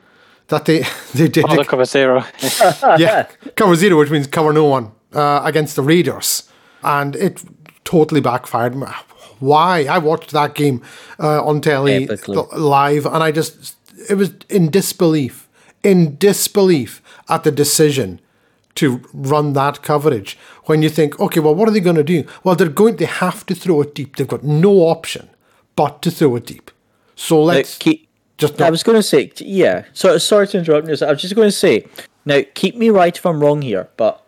[0.47, 0.79] that they
[1.13, 1.45] they did.
[1.47, 2.23] Oh, the cover zero.
[2.97, 6.49] yeah, cover zero, which means cover no one uh, against the Raiders,
[6.83, 7.43] and it
[7.83, 8.75] totally backfired.
[9.39, 9.85] Why?
[9.85, 10.81] I watched that game
[11.19, 12.47] uh, on telly Epically.
[12.53, 13.75] live, and I just
[14.09, 15.47] it was in disbelief,
[15.83, 18.19] in disbelief at the decision
[18.75, 20.37] to run that coverage.
[20.65, 22.25] When you think, okay, well, what are they going to do?
[22.43, 22.97] Well, they're going.
[22.97, 24.15] They have to throw it deep.
[24.15, 25.29] They've got no option
[25.75, 26.71] but to throw it deep.
[27.15, 28.07] So let's keep,
[28.37, 29.85] just I was going to say, yeah.
[29.93, 30.95] So sorry to interrupt you.
[31.05, 31.87] I was just going to say,
[32.25, 34.25] now keep me right if I'm wrong here, but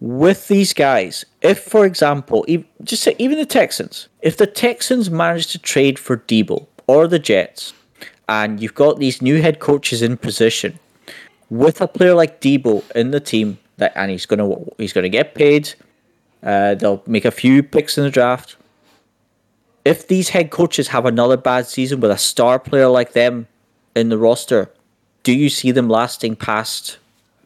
[0.00, 5.10] with these guys, if for example, ev- just say even the Texans, if the Texans
[5.10, 7.74] manage to trade for Deebo or the Jets,
[8.28, 10.78] and you've got these new head coaches in position,
[11.50, 15.34] with a player like Deebo in the team, that and he's gonna he's gonna get
[15.34, 15.74] paid.
[16.42, 18.56] Uh, they'll make a few picks in the draft.
[19.84, 23.46] If these head coaches have another bad season with a star player like them
[23.94, 24.70] in the roster,
[25.22, 26.98] do you see them lasting past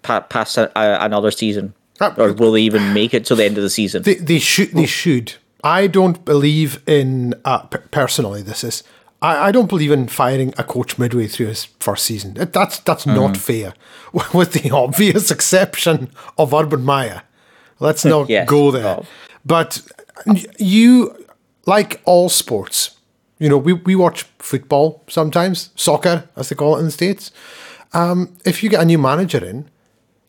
[0.03, 3.45] pa- past a, a, another season, Uh, or will they even make it to the
[3.45, 4.03] end of the season?
[4.03, 4.73] They, they should.
[4.73, 5.35] They should.
[5.63, 7.35] I don't believe in.
[7.45, 8.83] Uh, personally, this is.
[9.25, 12.35] I, I don't believe in firing a coach midway through his first season.
[12.35, 13.73] That- That's that's not fair.
[14.35, 17.23] With the obvious exception of Urban Meyer.
[17.81, 18.49] Let's not Yes.
[18.49, 18.97] go there.
[19.01, 19.07] Oh.
[19.45, 19.83] But
[20.59, 21.15] you,
[21.67, 22.97] like all sports,
[23.39, 27.31] you know, we, we watch football sometimes, soccer as they call it in the states.
[27.93, 29.69] Um, if you get a new manager in,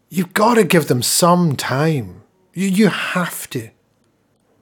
[0.10, 2.21] you've got to give them some time.
[2.53, 3.69] You you have to.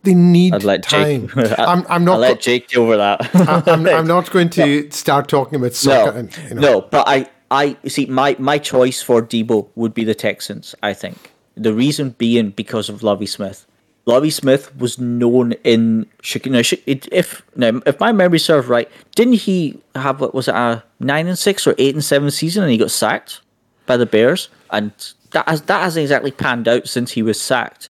[0.04, 1.28] They need I'd let time.
[1.36, 1.60] Jake.
[1.60, 2.20] I'm, I'm I'll not.
[2.20, 3.34] let go- Jake deal with that.
[3.68, 6.12] I'm, I'm not going to start talking about soccer.
[6.12, 6.62] no, and, you know.
[6.62, 10.76] no, but I, I see my my choice for Deebo would be the Texans.
[10.84, 13.66] I think the reason being because of Lovie Smith.
[14.06, 16.56] Lovie Smith was known in Chicago.
[16.56, 20.84] No, if no, if my memory serves right, didn't he have what was it a
[21.00, 23.40] nine and six or eight and seven season, and he got sacked
[23.86, 24.92] by the Bears, and
[25.32, 27.88] that has that hasn't exactly panned out since he was sacked.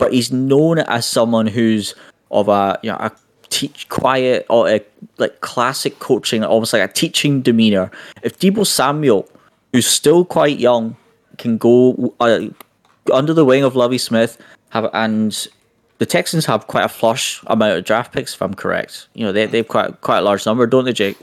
[0.00, 1.94] But he's known as someone who's
[2.32, 3.12] of a you know a
[3.50, 4.80] teach quiet or a
[5.18, 7.90] like classic coaching, almost like a teaching demeanor.
[8.22, 9.28] If Deebo Samuel,
[9.72, 10.96] who's still quite young,
[11.38, 12.40] can go uh,
[13.12, 15.48] under the wing of Lovie Smith, have and
[15.98, 19.08] the Texans have quite a flush amount of draft picks, if I'm correct.
[19.14, 21.18] You know, they they've quite quite a large number, don't they, Jake?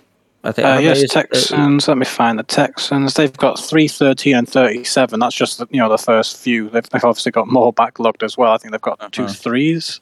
[0.47, 0.67] I think.
[0.67, 1.87] Uh, yes, is- uh, Texans.
[1.87, 3.13] Let me find the Texans.
[3.15, 5.19] They've got three, thirteen, and thirty-seven.
[5.19, 6.69] That's just you know the first few.
[6.69, 8.51] They've, they've obviously got more backlogged as well.
[8.53, 9.33] I think they've got two Uh-huh.
[9.33, 9.99] threes.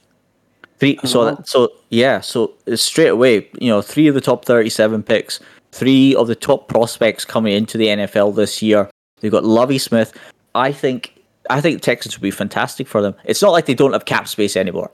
[0.79, 1.35] Three, so well.
[1.37, 5.39] that, so yeah, so straight away, you know, three of the top thirty-seven picks,
[5.71, 8.89] three of the top prospects coming into the NFL this year.
[9.21, 10.13] They've got Lovie Smith.
[10.53, 11.13] I think
[11.49, 13.15] I think Texans would be fantastic for them.
[13.23, 14.91] It's not like they don't have cap space anymore.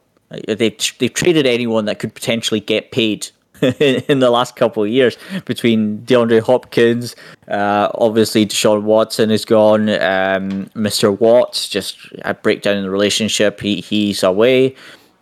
[0.47, 0.57] They've
[0.99, 3.27] they've traded anyone that could potentially get paid
[3.79, 7.15] in the last couple of years between DeAndre Hopkins,
[7.47, 11.17] uh, obviously Deshaun Watson is gone, um, Mr.
[11.17, 13.59] Watts just a breakdown in the relationship.
[13.59, 14.75] He he's away.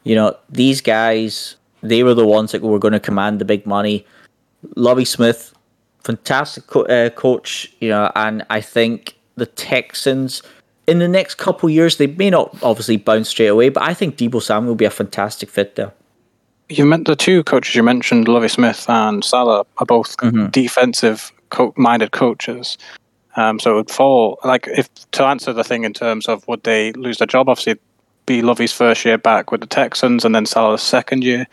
[0.04, 3.65] You know these guys, they were the ones that were going to command the big
[3.65, 4.06] money.
[4.75, 5.54] Lovie Smith,
[6.04, 7.73] fantastic co- uh, coach.
[7.82, 10.41] You know, and I think the Texans
[10.88, 13.93] in the next couple of years they may not obviously bounce straight away, but I
[13.93, 15.91] think Deebo Samuel will be a fantastic fit there
[16.69, 20.47] you meant the two coaches you mentioned, Lovie Smith and Salah, are both mm-hmm.
[20.47, 22.77] defensive co- minded coaches.
[23.36, 26.63] Um, so it would fall like if to answer the thing in terms of would
[26.63, 27.49] they lose their job?
[27.49, 27.79] Obviously,
[28.25, 31.47] be Lovie's first year back with the Texans and then Salah's second year.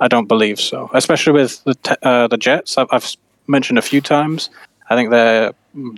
[0.00, 2.78] I don't believe so, especially with the te- uh, the Jets.
[2.78, 4.50] I've, I've mentioned a few times.
[4.90, 5.52] I think they're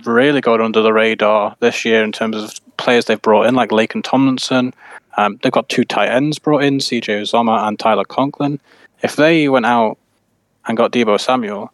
[0.05, 3.69] really going under the radar this year in terms of players they've brought in, like
[3.69, 4.73] Laken Tomlinson,
[5.17, 8.59] um, they've got two tight ends brought in, CJ Uzomah and Tyler Conklin.
[9.01, 9.97] If they went out
[10.67, 11.71] and got Deebo Samuel,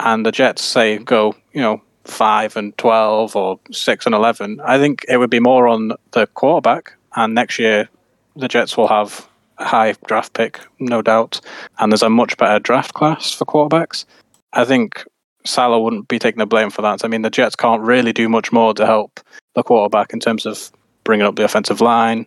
[0.00, 4.78] and the Jets say go, you know, five and twelve or six and eleven, I
[4.78, 6.94] think it would be more on the quarterback.
[7.16, 7.88] And next year,
[8.36, 11.40] the Jets will have a high draft pick, no doubt,
[11.78, 14.04] and there's a much better draft class for quarterbacks.
[14.52, 15.04] I think
[15.44, 17.04] Salah wouldn't be taking the blame for that.
[17.04, 19.20] I mean, the Jets can't really do much more to help
[19.54, 20.70] the quarterback in terms of
[21.04, 22.26] bringing up the offensive line,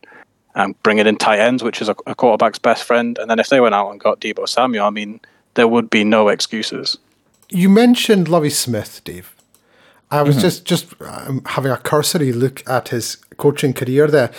[0.55, 3.17] and bring it in tight ends, which is a, a, quarterback's best friend.
[3.17, 5.19] And then if they went out and got Deebo Samuel, I mean,
[5.53, 6.97] there would be no excuses.
[7.49, 9.35] You mentioned Lovie Smith, Dave.
[10.09, 10.41] I was mm-hmm.
[10.41, 14.31] just just um, having a cursory look at his coaching career there,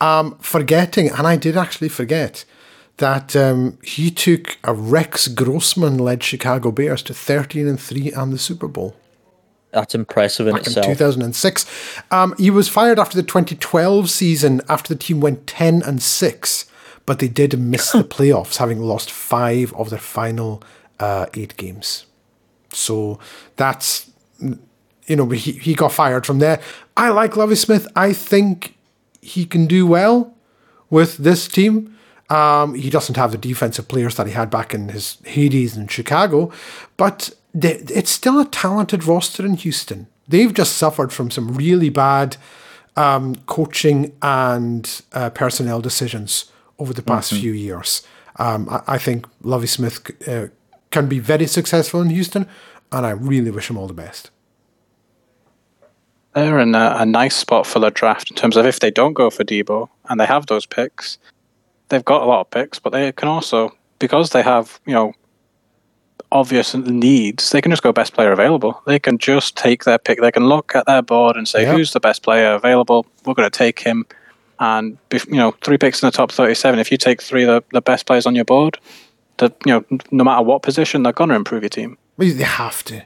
[0.00, 2.46] um, forgetting, and I did actually forget
[2.96, 8.32] that um, he took a Rex Grossman led Chicago Bears to thirteen and three and
[8.32, 8.96] the Super Bowl.
[9.70, 10.86] That's impressive in Back itself.
[10.86, 11.66] in 2006.
[12.10, 16.64] Um, he was fired after the 2012 season after the team went 10 and 6,
[17.04, 20.62] but they did miss the playoffs, having lost five of their final
[20.98, 22.06] uh, eight games.
[22.70, 23.18] So
[23.56, 26.60] that's, you know, he, he got fired from there.
[26.96, 27.86] I like Lovie Smith.
[27.94, 28.76] I think
[29.20, 30.34] he can do well
[30.90, 31.94] with this team.
[32.30, 35.88] Um, he doesn't have the defensive players that he had back in his heydays in
[35.88, 36.52] Chicago,
[36.98, 40.06] but it's still a talented roster in Houston.
[40.26, 42.36] They've just suffered from some really bad
[42.96, 47.40] um, coaching and uh, personnel decisions over the past mm-hmm.
[47.40, 48.02] few years.
[48.36, 50.48] Um, I, I, think Lovie Smith uh,
[50.90, 52.46] can be very successful in Houston,
[52.92, 54.30] and I really wish him all the best.
[56.34, 59.14] They're in a, a nice spot for the draft in terms of if they don't
[59.14, 61.18] go for Deebo and they have those picks,
[61.88, 65.12] they've got a lot of picks, but they can also because they have you know
[66.30, 68.82] obvious needs, they can just go best player available.
[68.86, 70.20] They can just take their pick.
[70.20, 71.74] They can look at their board and say, yep.
[71.74, 73.06] who's the best player available?
[73.24, 74.06] We're going to take him.
[74.60, 76.80] And you know, three picks in the top thirty-seven.
[76.80, 78.78] If you take three of the, the best players on your board,
[79.36, 81.96] the you know, no matter what position, they're going to improve your team.
[82.16, 83.04] They have to.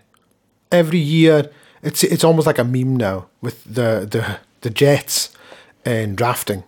[0.70, 1.50] Every year,
[1.82, 5.36] it's it's almost like a meme now with the the the Jets
[5.84, 6.64] in drafting,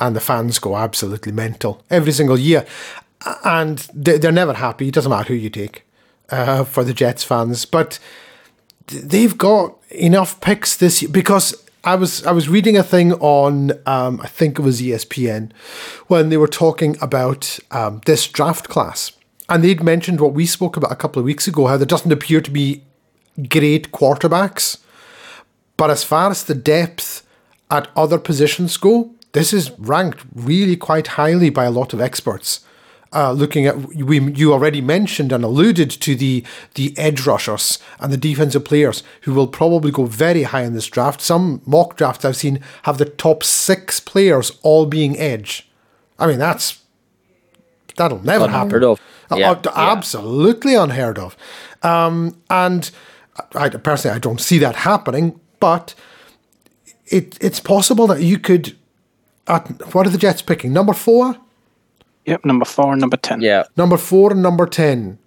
[0.00, 2.66] and the fans go absolutely mental every single year,
[3.44, 4.88] and they're never happy.
[4.88, 5.85] It doesn't matter who you take
[6.30, 7.98] uh, for the Jets fans, but
[8.86, 13.72] they've got enough picks this year because I was I was reading a thing on
[13.86, 15.52] um, I think it was ESPN
[16.08, 19.12] when they were talking about um, this draft class,
[19.48, 22.12] and they'd mentioned what we spoke about a couple of weeks ago, how there doesn't
[22.12, 22.82] appear to be
[23.48, 24.78] great quarterbacks,
[25.76, 27.26] but as far as the depth
[27.70, 32.65] at other positions go, this is ranked really quite highly by a lot of experts
[33.12, 38.12] uh, looking at we you already mentioned and alluded to the the edge rushers and
[38.12, 41.20] the defensive players who will probably go very high in this draft.
[41.20, 45.68] Some mock drafts I've seen have the top six players all being edge.
[46.18, 46.82] I mean that's
[47.96, 48.82] that'll never happen.
[48.82, 49.00] Of.
[49.30, 50.84] Uh, yeah, uh, absolutely yeah.
[50.84, 51.36] unheard of.
[51.82, 52.90] Um, and
[53.54, 55.94] I personally I don't see that happening, but
[57.06, 58.76] it it's possible that you could.
[59.48, 60.72] At, what are the Jets picking?
[60.72, 61.36] Number four
[62.26, 63.40] Yep, number four and number 10.
[63.40, 63.64] Yeah.
[63.76, 65.18] Number four and number 10,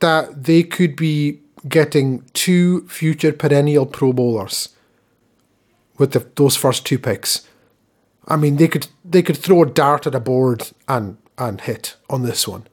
[0.00, 4.70] that they could be getting two future perennial Pro Bowlers
[5.98, 7.46] with the, those first two picks.
[8.26, 11.96] I mean, they could they could throw a dart at a board and and hit
[12.10, 12.66] on this one,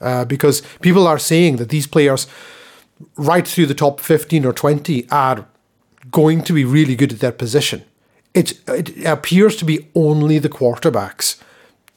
[0.00, 2.28] uh, because people are saying that these players,
[3.16, 5.46] right through the top fifteen or twenty, are
[6.10, 7.82] going to be really good at their position.
[8.32, 11.42] It it appears to be only the quarterbacks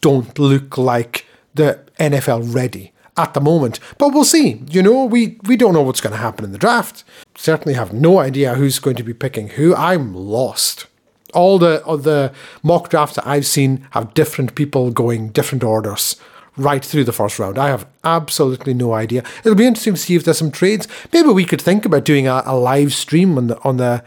[0.07, 1.25] don't look like
[1.55, 2.91] the NFL ready.
[3.15, 3.79] at the moment.
[3.99, 4.63] But we'll see.
[4.71, 7.03] You know, we, we don't know what's going to happen in the draft.
[7.35, 9.75] Certainly have no idea who's going to be picking who.
[9.75, 10.87] I'm lost.
[11.31, 12.31] All the of the
[12.63, 16.15] mock drafts that I've seen have different people going different orders
[16.57, 17.57] right through the first round.
[17.59, 19.23] I have absolutely no idea.
[19.43, 20.87] It'll be interesting to see if there's some trades.
[21.13, 24.03] Maybe we could think about doing a, a live stream on the on the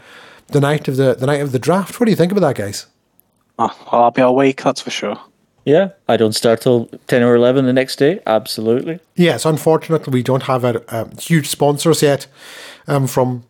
[0.47, 1.97] the night of the the night of the draft.
[1.99, 2.87] What do you think about that, guys?
[3.59, 5.17] Oh, well, I'll be awake, that's for sure.
[5.67, 8.21] Yeah, I don't start till 10 or 11 the next day.
[8.25, 9.01] Absolutely.
[9.17, 12.25] Yes, unfortunately, we don't have a, a huge sponsors yet
[12.87, 13.43] um, from,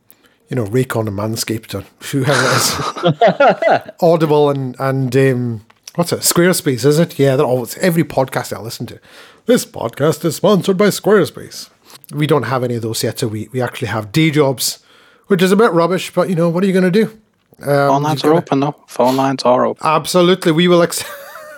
[0.49, 3.91] you know, Raycon and Manscaped or whoever it is.
[4.01, 6.22] Audible and, and um, what's it?
[6.22, 7.20] Squarespace, is it?
[7.20, 8.99] Yeah, they're always, every podcast I listen to.
[9.45, 11.70] This podcast is sponsored by Squarespace.
[12.11, 14.84] We don't have any of those yet, so we, we actually have day jobs,
[15.28, 17.15] which is a bit rubbish, but, you know, what are you going to do?
[17.59, 18.84] Phone lines are open, though.
[18.88, 19.86] Phone lines are open.
[19.86, 21.11] Absolutely, we will accept.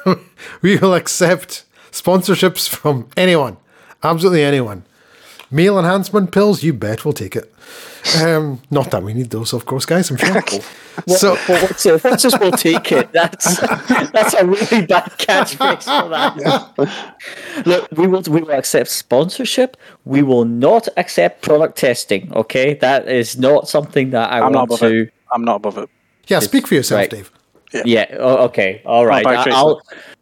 [0.62, 3.58] we will accept sponsorships from anyone,
[4.04, 4.84] absolutely anyone.
[5.52, 7.52] Meal enhancement pills, you bet we'll take it.
[8.22, 10.10] Um, not that we need those, of course, guys.
[10.12, 10.42] I'm sure.
[11.08, 12.38] so Well, what's, it, what's this?
[12.40, 13.12] We'll take it.
[13.12, 13.60] That's
[14.12, 17.16] that's a really bad catchphrase for that.
[17.66, 19.76] Look, we will we will accept sponsorship.
[20.06, 22.32] We will not accept product testing.
[22.34, 25.02] Okay, that is not something that I I'm not want above to.
[25.02, 25.14] it.
[25.32, 25.90] I'm not above it.
[26.28, 27.10] yeah, speak for yourself, right.
[27.10, 27.32] Dave.
[27.86, 28.16] Yeah.
[28.20, 28.82] Oh, okay.
[28.86, 29.26] All right.
[29.26, 29.82] I'll.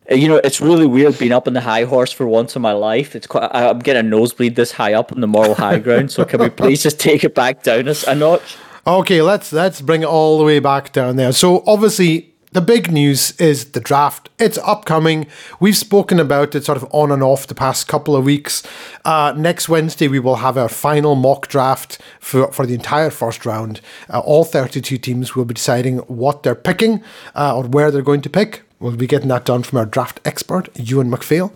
[0.09, 2.71] You know, it's really weird being up on the high horse for once in my
[2.71, 3.13] life.
[3.13, 3.49] It's quite.
[3.53, 6.11] I'm getting a nosebleed this high up on the moral high ground.
[6.11, 8.57] So can we please just take it back down a, a notch?
[8.85, 11.33] Okay, let's let's bring it all the way back down there.
[11.33, 14.29] So obviously the big news is the draft.
[14.39, 15.27] It's upcoming.
[15.59, 18.63] We've spoken about it sort of on and off the past couple of weeks.
[19.05, 23.45] Uh, next Wednesday we will have our final mock draft for, for the entire first
[23.45, 23.79] round.
[24.09, 27.03] Uh, all 32 teams will be deciding what they're picking
[27.35, 28.63] uh, or where they're going to pick.
[28.79, 31.53] We'll be getting that done from our draft expert, Euan MacPhail.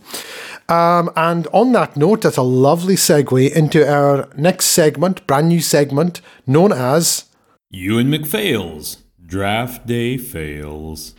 [0.70, 5.62] Um, and on that note, that's a lovely segue into our next segment, brand new
[5.62, 7.26] segment, known as
[7.74, 8.98] Euan MacPhail's
[9.32, 11.16] Draft Day Fails.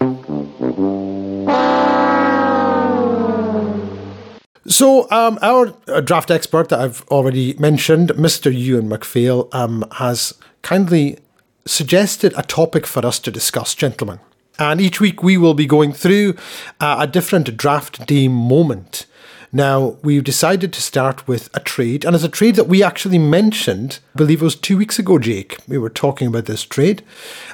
[4.67, 8.53] So, um, our uh, draft expert that I've already mentioned, Mr.
[8.55, 11.21] Euan MacPhail, um, has kindly
[11.65, 14.21] suggested a topic for us to discuss, gentlemen.
[14.59, 16.35] And each week we will be going through
[16.81, 19.07] uh, a different draft day moment.
[19.55, 23.19] Now, we've decided to start with a trade, and it's a trade that we actually
[23.19, 25.59] mentioned, I believe it was two weeks ago, Jake.
[25.69, 27.03] We were talking about this trade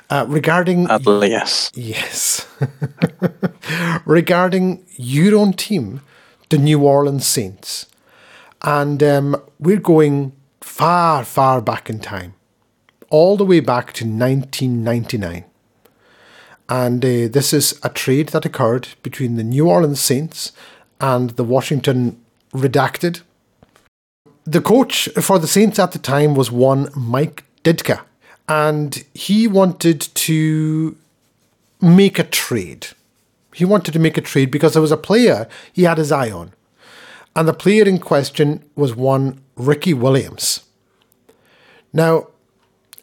[0.09, 0.87] uh, regarding.
[0.87, 1.73] Sadly, yes.
[1.75, 2.47] Yes.
[4.05, 6.01] Regarding your own team,
[6.51, 7.87] the New Orleans Saints.
[8.63, 12.35] And um, we're going far, far back in time,
[13.11, 15.45] all the way back to 1999.
[16.69, 20.53] And uh, this is a trade that occurred between the New Orleans Saints
[21.01, 22.21] and the Washington
[22.53, 23.21] Redacted.
[24.45, 28.01] The coach for the Saints at the time was one Mike Ditka,
[28.49, 30.97] and he wanted to
[31.81, 32.89] make a trade.
[33.55, 36.31] He wanted to make a trade because there was a player he had his eye
[36.31, 36.53] on.
[37.37, 40.63] And the player in question was one Ricky Williams.
[41.93, 42.29] Now,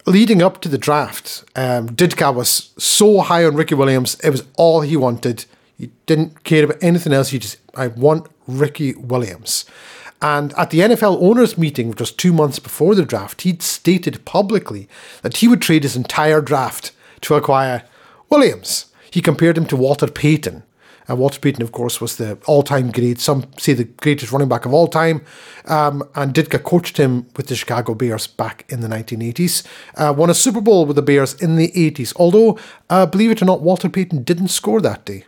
[0.05, 4.43] leading up to the draft, um, Ditka was so high on Ricky Williams, it was
[4.57, 5.45] all he wanted.
[5.78, 7.30] He didn't care about anything else.
[7.30, 9.65] He just, I want Ricky Williams.
[10.21, 14.88] And at the NFL owners meeting, just two months before the draft, he'd stated publicly
[15.21, 17.84] that he would trade his entire draft to acquire
[18.30, 18.88] Williams.
[19.11, 20.63] He compared him to Walter Payton.
[21.07, 23.19] And Walter Payton, of course, was the all-time great.
[23.19, 25.21] Some say the greatest running back of all time.
[25.65, 29.63] Um, and Ditka coached him with the Chicago Bears back in the 1980s.
[29.95, 32.13] Uh, won a Super Bowl with the Bears in the 80s.
[32.15, 32.57] Although,
[32.89, 35.26] uh, believe it or not, Walter Payton didn't score that day.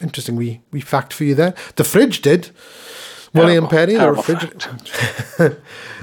[0.00, 1.54] Interesting wee, wee fact for you there.
[1.76, 2.50] The fridge did.
[3.34, 4.66] William Perry, terrible fridge.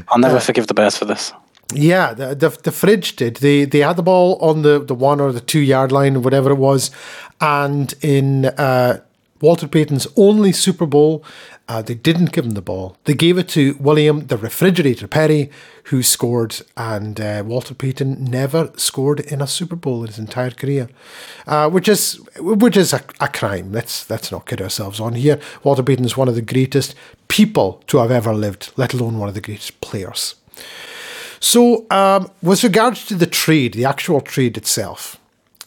[0.09, 1.33] I'll never forgive the Bears for this.
[1.73, 3.37] Yeah, the, the the fridge did.
[3.37, 6.51] They they had the ball on the, the one or the two yard line, whatever
[6.51, 6.91] it was,
[7.41, 8.99] and in uh,
[9.41, 11.23] Walter Payton's only Super Bowl,
[11.67, 12.97] uh, they didn't give him the ball.
[13.05, 15.49] They gave it to William the Refrigerator Perry,
[15.85, 20.51] who scored, and uh, Walter Payton never scored in a Super Bowl in his entire
[20.51, 20.89] career,
[21.47, 23.71] uh, which is which is a, a crime.
[23.71, 25.39] Let's let's not kid ourselves on here.
[25.63, 26.93] Walter Payton is one of the greatest
[27.27, 30.35] people to have ever lived, let alone one of the greatest players.
[31.39, 35.19] So, um, with regards to the trade, the actual trade itself,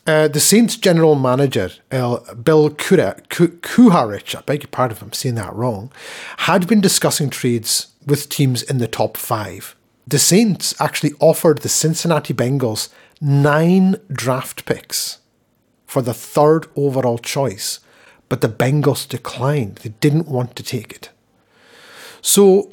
[0.08, 5.34] uh, the Saints general manager, uh, Bill Kuharich, I beg your pardon if I'm saying
[5.34, 5.92] that wrong,
[6.38, 9.76] had been discussing trades with teams in the top five.
[10.06, 12.88] The Saints actually offered the Cincinnati Bengals
[13.20, 15.18] nine draft picks
[15.86, 17.80] for the third overall choice,
[18.30, 19.76] but the Bengals declined.
[19.76, 21.10] They didn't want to take it.
[22.22, 22.70] So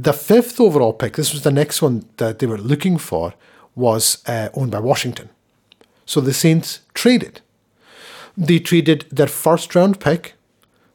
[0.00, 3.34] The fifth overall pick, this was the next one that they were looking for,
[3.74, 5.28] was uh, owned by Washington.
[6.08, 7.42] So the Saints traded.
[8.34, 10.36] They traded their first round pick,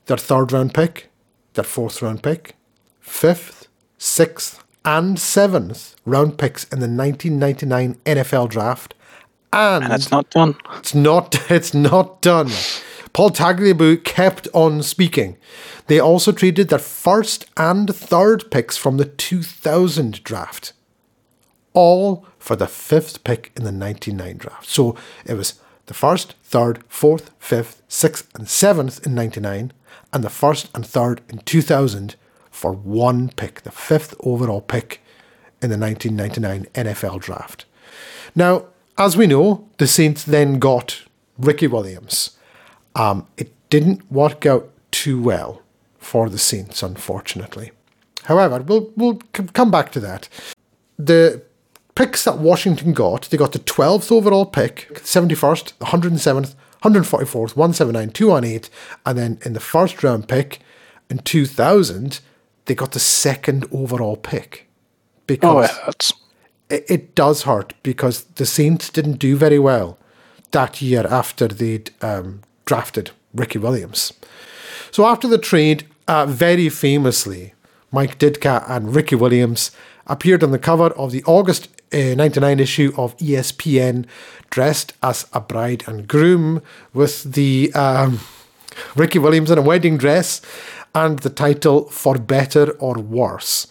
[0.07, 1.11] their third round pick,
[1.53, 2.55] their fourth round pick,
[2.99, 3.67] fifth,
[3.99, 8.95] sixth, and seventh round picks in the 1999 NFL draft.
[9.53, 10.55] And, And it's not done.
[10.77, 11.39] it's not.
[11.51, 12.49] It's not done.
[13.13, 15.37] Paul Tagliabue kept on speaking.
[15.85, 20.73] They also traded their first and third picks from the 2000 draft,
[21.73, 24.67] all for the fifth pick in the 99 draft.
[24.67, 29.71] So it was the first, third, fourth, fifth, sixth, and seventh in 99,
[30.11, 32.17] and the first and third in 2000
[32.51, 35.01] for one pick, the fifth overall pick
[35.61, 37.63] in the 1999 NFL draft.
[38.35, 38.65] Now,
[38.97, 41.03] as we know, the Saints then got
[41.37, 42.37] Ricky Williams.
[42.93, 45.61] Um, it didn't work out too well
[45.97, 47.71] for the Saints, unfortunately.
[48.23, 50.27] However, we'll we'll come back to that.
[50.99, 51.41] The
[51.95, 58.69] picks that Washington got, they got the 12th overall pick, 71st, 107th, 144th, 179, 218,
[59.05, 60.59] and then in the first round pick
[61.09, 62.19] in 2000,
[62.65, 64.67] they got the second overall pick.
[64.69, 66.13] Oh, Because it hurts.
[66.69, 69.97] it, it does hurt because the Saints didn't do very well
[70.51, 74.13] that year after they'd um, drafted Ricky Williams.
[74.91, 77.53] So after the trade, uh, very famously,
[77.91, 79.71] Mike Ditka and Ricky Williams
[80.07, 84.05] appeared on the cover of the August uh, 99 issue of ESPN,
[84.49, 86.61] dressed as a bride and groom
[86.93, 88.19] with the um,
[88.95, 90.41] Ricky Williams in a wedding dress
[90.95, 93.67] and the title For Better or Worse.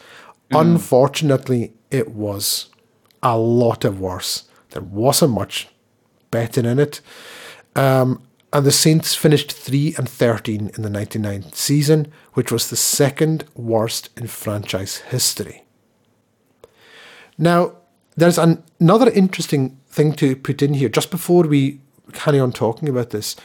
[0.51, 2.69] Unfortunately, it was
[3.23, 4.45] a lot of worse.
[4.71, 5.69] There wasn't much
[6.31, 7.01] betting in it.
[7.75, 8.23] Um,
[8.53, 13.45] and the Saints finished 3 and 13 in the 99 season, which was the second
[13.55, 15.65] worst in franchise history.
[17.39, 17.73] Now,
[18.17, 21.81] there's an, another interesting thing to put in here just before we
[22.13, 23.37] carry on talking about this.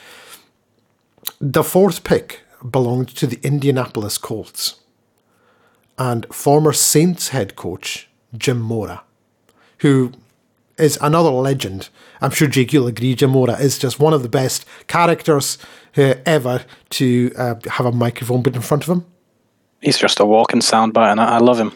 [1.39, 4.81] The fourth pick belonged to the Indianapolis Colts
[5.97, 8.07] and former Saints head coach
[8.37, 9.03] Jim Mora,
[9.79, 10.11] who
[10.77, 11.89] is another legend.
[12.21, 15.57] I'm sure Jake, you'll agree, Jim Mora is just one of the best characters
[15.97, 19.05] uh, ever to uh, have a microphone put in front of him.
[19.81, 21.71] He's just a walking soundbite, and I, I love him.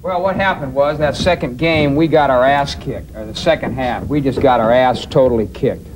[0.00, 3.74] Well, what happened was that second game, we got our ass kicked, or the second
[3.74, 4.06] half.
[4.06, 5.86] We just got our ass totally kicked.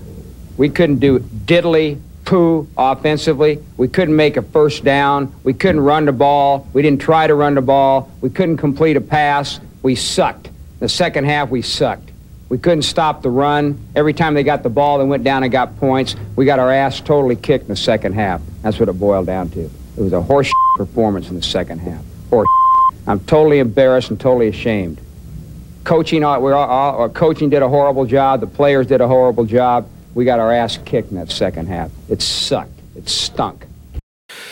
[0.57, 3.63] We couldn't do diddly poo offensively.
[3.77, 5.33] We couldn't make a first down.
[5.45, 6.69] We couldn't run the ball.
[6.73, 8.11] We didn't try to run the ball.
[8.21, 9.61] We couldn't complete a pass.
[9.83, 10.51] We sucked.
[10.81, 12.11] The second half, we sucked.
[12.49, 13.79] We couldn't stop the run.
[13.95, 16.17] Every time they got the ball, they went down and got points.
[16.35, 18.43] We got our ass totally kicked in the second half.
[18.63, 19.61] That's what it boiled down to.
[19.61, 22.03] It was a horse performance in the second half.
[22.31, 22.49] Horse.
[23.07, 25.01] I'm totally embarrassed and totally ashamed.
[25.85, 28.41] Coaching, uh, we're all, all, uh, coaching did a horrible job.
[28.41, 29.89] The players did a horrible job.
[30.15, 31.91] We got our ass kicked in that second half.
[32.09, 32.79] It sucked.
[32.95, 33.67] It stunk.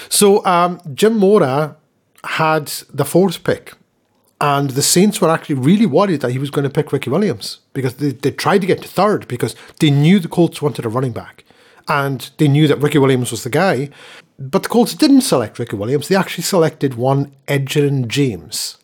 [0.09, 1.77] So um, Jim Mora
[2.25, 3.75] had the fourth pick,
[4.41, 7.61] and the Saints were actually really worried that he was going to pick Ricky Williams
[7.73, 10.89] because they, they tried to get to third because they knew the Colts wanted a
[10.89, 11.45] running back,
[11.89, 13.91] and they knew that Ricky Williams was the guy.
[14.41, 18.78] But the Colts didn't select Ricky Williams; they actually selected one Edgerrin James.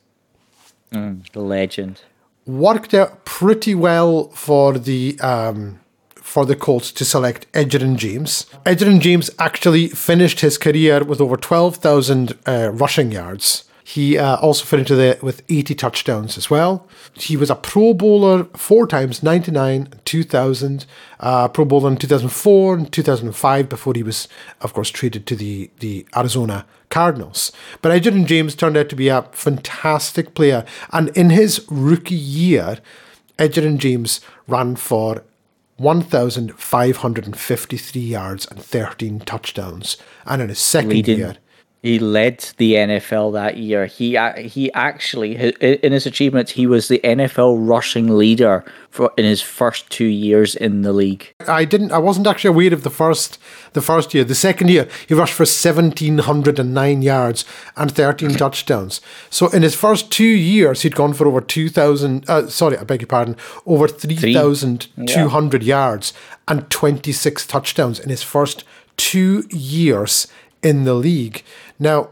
[0.90, 2.02] The legend.
[2.46, 5.80] worked out pretty well for the um,
[6.14, 8.46] for the Colts to select Edgerrin James.
[8.64, 13.64] Edgerrin James actually finished his career with over twelve thousand uh, rushing yards.
[13.88, 16.88] He uh, also finished it with 80 touchdowns as well.
[17.14, 20.86] He was a Pro Bowler four times 99, 2000,
[21.20, 24.26] uh, Pro Bowler in 2004 and 2005 before he was,
[24.60, 27.52] of course, traded to the, the Arizona Cardinals.
[27.80, 30.64] But Edgerrin James turned out to be a fantastic player.
[30.90, 32.80] And in his rookie year,
[33.38, 35.22] Edgerrin James ran for
[35.76, 39.96] 1,553 yards and 13 touchdowns.
[40.24, 41.18] And in his second Leading.
[41.18, 41.36] year,
[41.86, 43.86] He led the NFL that year.
[43.86, 44.18] He
[44.48, 49.88] he actually in his achievements he was the NFL rushing leader for in his first
[49.88, 51.32] two years in the league.
[51.46, 51.92] I didn't.
[51.92, 53.38] I wasn't actually aware of the first.
[53.74, 57.44] The first year, the second year, he rushed for seventeen hundred and nine yards
[57.76, 59.00] and thirteen touchdowns.
[59.30, 62.28] So in his first two years, he'd gone for over two thousand.
[62.28, 63.36] Uh, sorry, I beg your pardon.
[63.64, 66.12] Over three thousand two hundred yards
[66.48, 68.64] and twenty six touchdowns in his first
[68.96, 70.26] two years
[70.66, 71.42] in the league.
[71.78, 72.10] Now,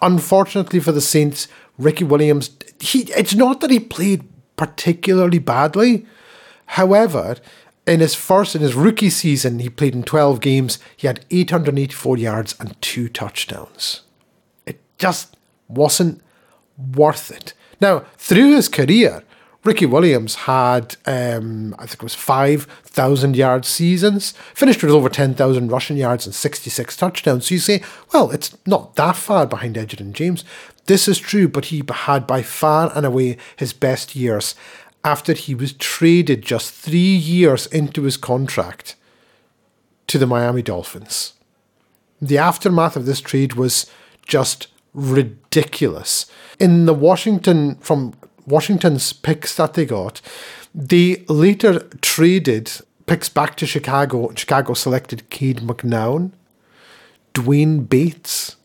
[0.00, 1.48] unfortunately for the Saints,
[1.78, 2.50] Ricky Williams.
[2.80, 3.02] He.
[3.12, 4.24] It's not that he played
[4.56, 6.06] particularly badly.
[6.66, 7.36] However,
[7.86, 10.78] in his first, in his rookie season, he played in 12 games.
[10.96, 14.02] He had 884 yards and two touchdowns.
[14.66, 15.36] It just
[15.68, 16.20] wasn't
[16.94, 17.54] worth it.
[17.80, 19.24] Now, through his career,
[19.64, 25.70] Ricky Williams had, um, I think it was 5,000 yard seasons, finished with over 10,000
[25.70, 27.46] rushing yards and 66 touchdowns.
[27.46, 27.82] So you say,
[28.12, 30.44] well, it's not that far behind Edgerrin James.
[30.86, 34.56] This is true, but he had by far and away his best years
[35.04, 38.96] after he was traded just three years into his contract
[40.08, 41.34] to the Miami Dolphins.
[42.20, 43.86] The aftermath of this trade was
[44.26, 46.26] just ridiculous.
[46.58, 48.14] In the Washington, from
[48.46, 50.20] Washington's picks that they got,
[50.74, 52.70] they later traded
[53.06, 54.32] picks back to Chicago.
[54.34, 56.32] Chicago selected Cade McNown,
[57.34, 58.56] D'Wayne Bates,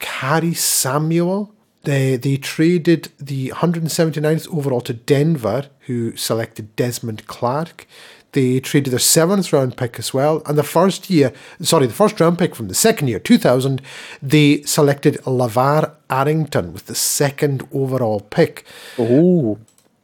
[0.00, 1.52] Khari Samuel.
[1.82, 7.86] They, they traded the 179th overall to Denver, who selected Desmond Clark.
[8.32, 10.42] They traded their seventh round pick as well.
[10.46, 13.80] And the first year, sorry, the first round pick from the second year, 2000,
[14.22, 18.66] they selected LaVar Arrington with the second overall pick.
[18.98, 19.58] Ooh.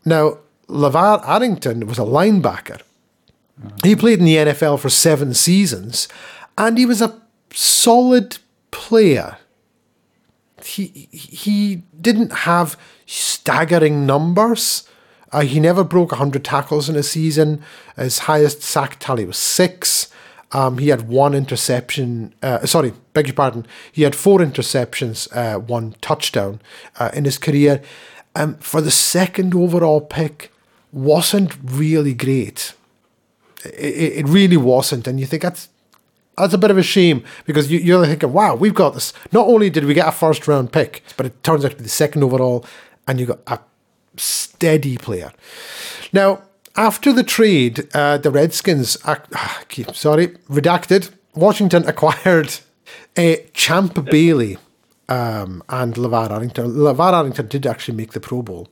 [0.05, 2.81] Now, LaVar Arrington was a linebacker.
[3.85, 6.09] He played in the NFL for seven seasons
[6.57, 7.20] and he was a
[7.53, 8.39] solid
[8.70, 9.39] player.
[10.64, 14.89] He, he didn't have staggering numbers.
[15.33, 17.62] Uh, he never broke 100 tackles in a season.
[17.97, 20.09] His highest sack tally was six.
[20.53, 22.35] Um, he had one interception.
[22.43, 23.66] Uh, sorry, beg your pardon.
[23.91, 26.61] He had four interceptions, uh, one touchdown
[26.99, 27.80] uh, in his career.
[28.35, 30.53] Um, for the second overall pick,
[30.93, 32.74] wasn't really great.
[33.64, 35.68] It, it really wasn't, and you think that's
[36.37, 39.12] that's a bit of a shame because you, you're thinking, wow, we've got this.
[39.33, 41.83] Not only did we get a first round pick, but it turns out to be
[41.85, 42.64] the second overall,
[43.07, 43.61] and you got a
[44.17, 45.33] steady player.
[46.13, 46.43] Now,
[46.77, 49.17] after the trade, uh, the Redskins, uh,
[49.93, 52.59] sorry, redacted, Washington acquired
[53.17, 54.59] a Champ Bailey
[55.09, 56.73] um, and LaVar Arrington.
[56.73, 58.69] LaVar Arrington did actually make the Pro Bowl.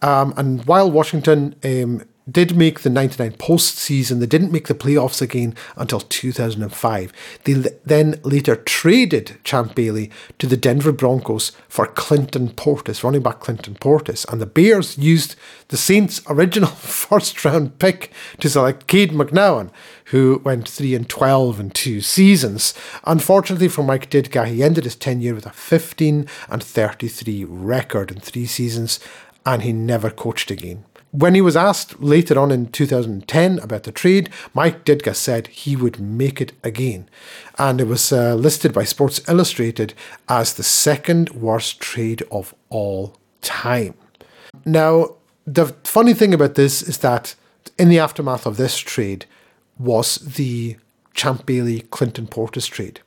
[0.00, 4.20] Um, and while Washington um, did make the 99 postseason.
[4.20, 7.12] They didn't make the playoffs again until 2005.
[7.44, 7.52] They
[7.84, 13.74] then later traded Champ Bailey to the Denver Broncos for Clinton Portis, running back Clinton
[13.74, 14.30] Portis.
[14.30, 15.34] And the Bears used
[15.68, 19.70] the Saints' original first round pick to select Cade McNown,
[20.06, 22.74] who went 3 and 12 in two seasons.
[23.04, 28.20] Unfortunately for Mike Ditka, he ended his tenure with a 15 and 33 record in
[28.20, 29.00] three seasons,
[29.44, 30.84] and he never coached again.
[31.12, 35.76] When he was asked later on in 2010 about the trade, Mike Ditka said he
[35.76, 37.06] would make it again.
[37.58, 39.92] And it was uh, listed by Sports Illustrated
[40.30, 43.92] as the second worst trade of all time.
[44.64, 47.34] Now, the funny thing about this is that
[47.78, 49.26] in the aftermath of this trade
[49.78, 50.76] was the
[51.12, 53.00] Champ Bailey Clinton Portis trade.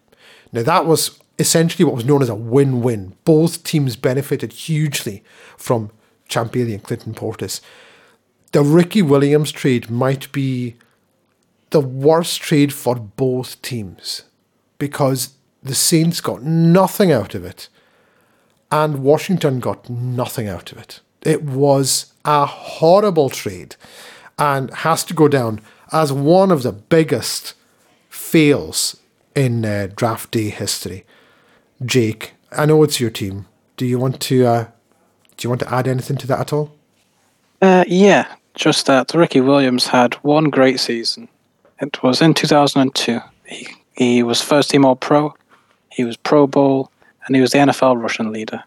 [0.51, 3.15] Now, that was essentially what was known as a win win.
[3.25, 5.23] Both teams benefited hugely
[5.57, 5.89] from
[6.27, 7.61] Champ Bailey and Clinton Portis
[8.55, 10.77] the Ricky Williams trade might be
[11.71, 14.23] the worst trade for both teams
[14.77, 17.67] because the Saints got nothing out of it
[18.71, 21.01] and Washington got nothing out of it.
[21.21, 23.75] It was a horrible trade
[24.39, 25.59] and has to go down
[25.91, 27.55] as one of the biggest
[28.07, 28.95] fails
[29.35, 31.03] in uh, draft day history.
[31.85, 33.47] Jake, I know it's your team.
[33.75, 34.67] Do you want to uh,
[35.35, 36.73] do you want to add anything to that at all?
[37.61, 41.27] Uh, yeah, just that Ricky Williams had one great season.
[41.79, 43.19] It was in 2002.
[43.45, 45.33] He, he was first team All Pro,
[45.91, 46.91] he was Pro Bowl,
[47.25, 48.63] and he was the NFL rushing leader.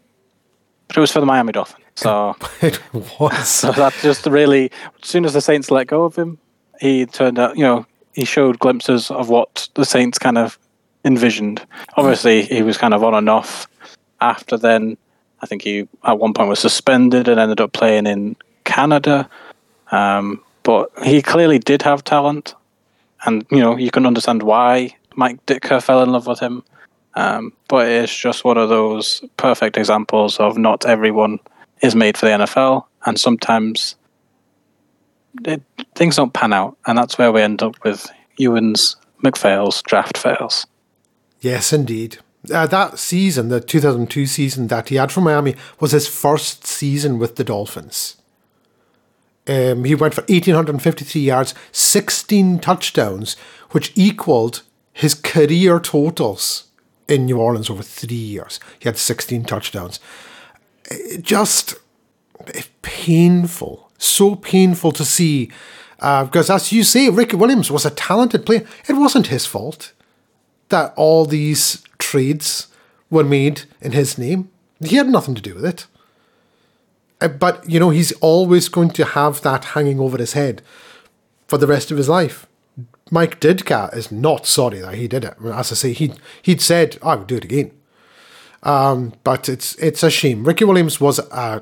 [0.87, 1.85] But it was for the Miami Dolphins.
[1.99, 2.81] So it
[3.19, 3.49] was.
[3.49, 4.71] So that just really,
[5.03, 6.39] as soon as the Saints let go of him,
[6.81, 10.61] he turned out, you know, he showed glimpses of what the Saints kind of
[11.05, 11.67] envisioned.
[11.97, 13.67] Obviously, he was kind of on and off.
[14.21, 14.97] After then,
[15.41, 19.29] I think he at one point was suspended and ended up playing in Canada.
[19.91, 22.55] Um, but he clearly did have talent,
[23.25, 26.63] and you know you can understand why Mike Ditka fell in love with him.
[27.15, 31.41] Um, but it's just one of those perfect examples of not everyone
[31.83, 33.97] is made for the NFL, and sometimes
[35.45, 35.63] it,
[35.95, 38.09] things don't pan out, and that's where we end up with
[38.39, 40.67] Euan's MacPhail's draft fails.
[41.41, 42.19] Yes, indeed.
[42.53, 47.19] Uh, that season, the 2002 season that he had for Miami, was his first season
[47.19, 48.18] with the Dolphins.
[49.49, 53.37] Um, he went for 1,853 yards, 16 touchdowns,
[53.71, 56.69] which equaled his career totals
[57.09, 58.61] in New Orleans over three years.
[58.79, 60.01] He had 16 touchdowns.
[61.21, 61.77] Just
[62.83, 65.51] painful, so painful to see.
[66.01, 68.67] Uh, because as you say, Ricky Williams was a talented player.
[68.89, 69.93] It wasn't his fault
[70.69, 72.69] that all these trades
[73.11, 74.51] were made in his name.
[74.85, 75.87] He had nothing to do with it.
[77.21, 80.63] Uh, But, you know, he's always going to have that hanging over his head
[81.47, 82.47] for the rest of his life.
[83.11, 85.35] Mike Ditka is not sorry that he did it.
[85.45, 86.13] As I say, he
[86.43, 87.71] he'd said, I would do it again.
[88.63, 90.45] Um, but it's it's a shame.
[90.45, 91.61] Ricky Williams was uh,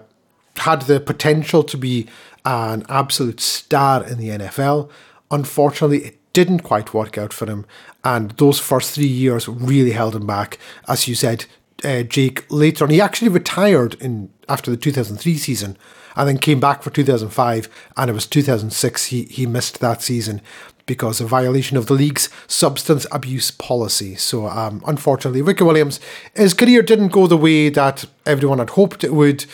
[0.56, 2.06] had the potential to be
[2.44, 4.90] an absolute star in the NFL.
[5.30, 7.66] Unfortunately, it didn't quite work out for him,
[8.02, 10.58] and those first three years really held him back.
[10.88, 11.46] As you said,
[11.84, 15.76] uh, Jake, later on, he actually retired in after the 2003 season,
[16.14, 20.40] and then came back for 2005, and it was 2006 he he missed that season
[20.86, 24.14] because of violation of the league's substance abuse policy.
[24.14, 26.00] So, um, unfortunately, Ricky Williams,
[26.34, 29.44] his career didn't go the way that everyone had hoped it would.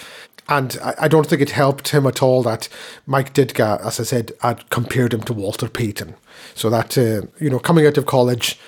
[0.48, 2.68] And I, don't think it helped him at all that
[3.06, 6.14] Mike Ditka, as I said, had compared him to Walter Payton.
[6.54, 8.58] So that, uh, you know, coming out of college,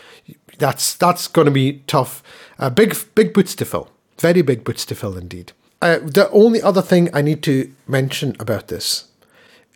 [0.59, 2.22] that's that's going to be tough.
[2.59, 3.90] Uh, big, big boots to fill.
[4.18, 5.52] Very big boots to fill indeed.
[5.82, 9.09] Uh, the only other thing I need to mention about this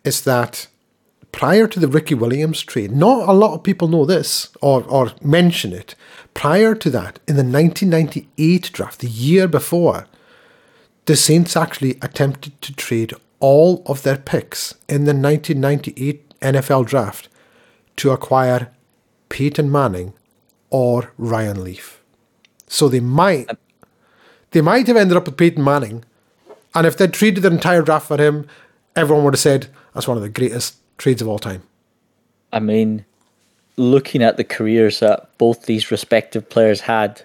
[0.03, 0.67] is that
[1.31, 5.11] prior to the Ricky Williams trade, not a lot of people know this or, or
[5.21, 5.95] mention it.
[6.33, 10.07] Prior to that, in the 1998 draft, the year before,
[11.05, 17.27] the Saints actually attempted to trade all of their picks in the 1998 NFL draft
[17.97, 18.71] to acquire
[19.29, 20.13] Peyton Manning
[20.69, 22.01] or Ryan Leaf.
[22.67, 23.49] So they might
[24.51, 26.03] they might have ended up with Peyton Manning,
[26.73, 28.47] and if they'd traded the entire draft for him,
[28.95, 31.63] everyone would have said that's one of the greatest trades of all time.
[32.51, 33.05] I mean,
[33.77, 37.21] looking at the careers that both these respective players had,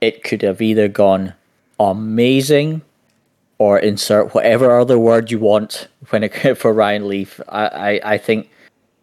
[0.00, 1.34] it could have either gone
[1.78, 2.82] amazing
[3.58, 7.40] or insert whatever other word you want when it for Ryan Leaf.
[7.48, 8.50] I, I, I think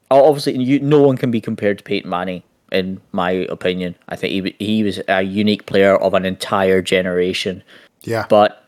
[0.10, 3.96] obviously you, no one can be compared to Peyton Manning in my opinion.
[4.10, 7.64] I think he he was a unique player of an entire generation.
[8.04, 8.26] Yeah.
[8.30, 8.64] But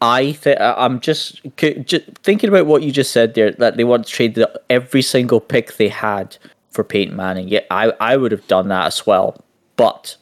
[0.00, 4.06] I think I'm just, just thinking about what you just said there that they want
[4.06, 6.36] to trade the, every single pick they had
[6.70, 7.48] for Peyton Manning.
[7.48, 9.42] Yeah, I I would have done that as well.
[9.76, 10.16] But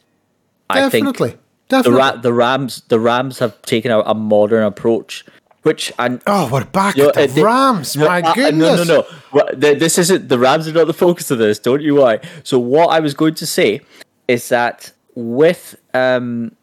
[0.71, 1.31] I Definitely.
[1.31, 1.93] think Definitely.
[1.93, 5.25] the Ra- the Rams the Rams have taken a, a modern approach,
[5.63, 7.97] which and oh, we're back you know, at the they- Rams.
[7.97, 8.87] My uh, goodness.
[8.89, 9.75] No, no, no.
[9.75, 11.59] This isn't the Rams are not the focus of this.
[11.59, 12.21] Don't you worry.
[12.43, 13.81] So what I was going to say
[14.29, 16.57] is that with um,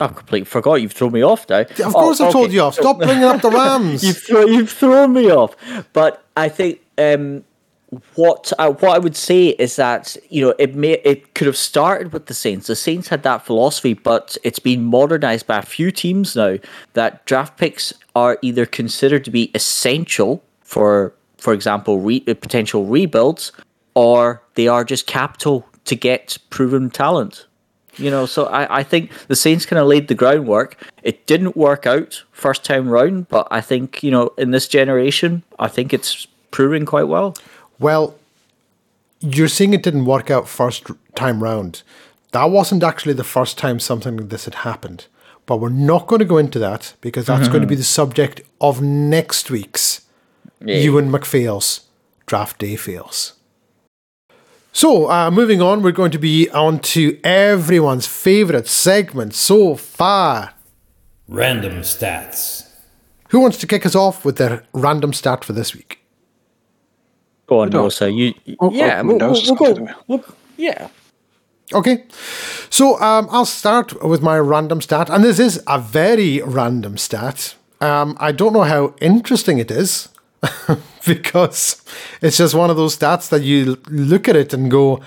[0.00, 0.74] I completely forgot.
[0.76, 1.60] You've thrown me off now.
[1.60, 2.54] Of course, Oh, I told okay.
[2.54, 2.74] you off.
[2.74, 4.02] Stop bringing up the Rams.
[4.02, 5.54] You've thrown you've thrown me off.
[5.92, 7.44] But I think um,
[8.14, 11.56] what I, what I would say is that you know it may it could have
[11.56, 12.66] started with the Saints.
[12.66, 16.56] The Saints had that philosophy, but it's been modernized by a few teams now
[16.94, 22.86] that draft picks are either considered to be essential for, for example, re, uh, potential
[22.86, 23.52] rebuilds,
[23.94, 27.46] or they are just capital to get proven talent.
[27.96, 30.82] You know, so I, I think the Saints kind of laid the groundwork.
[31.02, 35.42] It didn't work out first time round, but I think, you know, in this generation,
[35.58, 37.34] I think it's proving quite well.
[37.82, 38.14] Well,
[39.20, 41.82] you're saying it didn't work out first time round.
[42.32, 45.06] That wasn't actually the first time something like this had happened.
[45.44, 48.42] But we're not going to go into that because that's going to be the subject
[48.60, 50.02] of next week's
[50.62, 51.88] Euan MacPhail's
[52.26, 53.34] Draft Day Fails.
[54.72, 60.54] So, uh, moving on, we're going to be on to everyone's favourite segment so far.
[61.28, 62.70] Random stats.
[63.30, 66.01] Who wants to kick us off with their random stat for this week?
[67.52, 68.10] Go on, don't- Rosa.
[68.10, 69.88] You, Oh, yeah, oh, we'll, we'll, we'll go.
[70.08, 70.24] We'll,
[70.56, 70.88] yeah.
[71.74, 72.04] Okay.
[72.70, 75.10] So um, I'll start with my random stat.
[75.10, 77.54] And this is a very random stat.
[77.80, 80.08] Um, I don't know how interesting it is
[81.06, 81.82] because
[82.20, 85.00] it's just one of those stats that you look at it and go,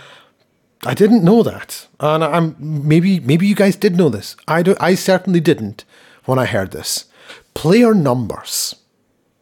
[0.85, 1.87] I didn't know that.
[1.99, 4.35] And I'm maybe maybe you guys did know this.
[4.47, 5.83] I do I certainly didn't
[6.25, 7.05] when I heard this.
[7.53, 8.75] Player numbers.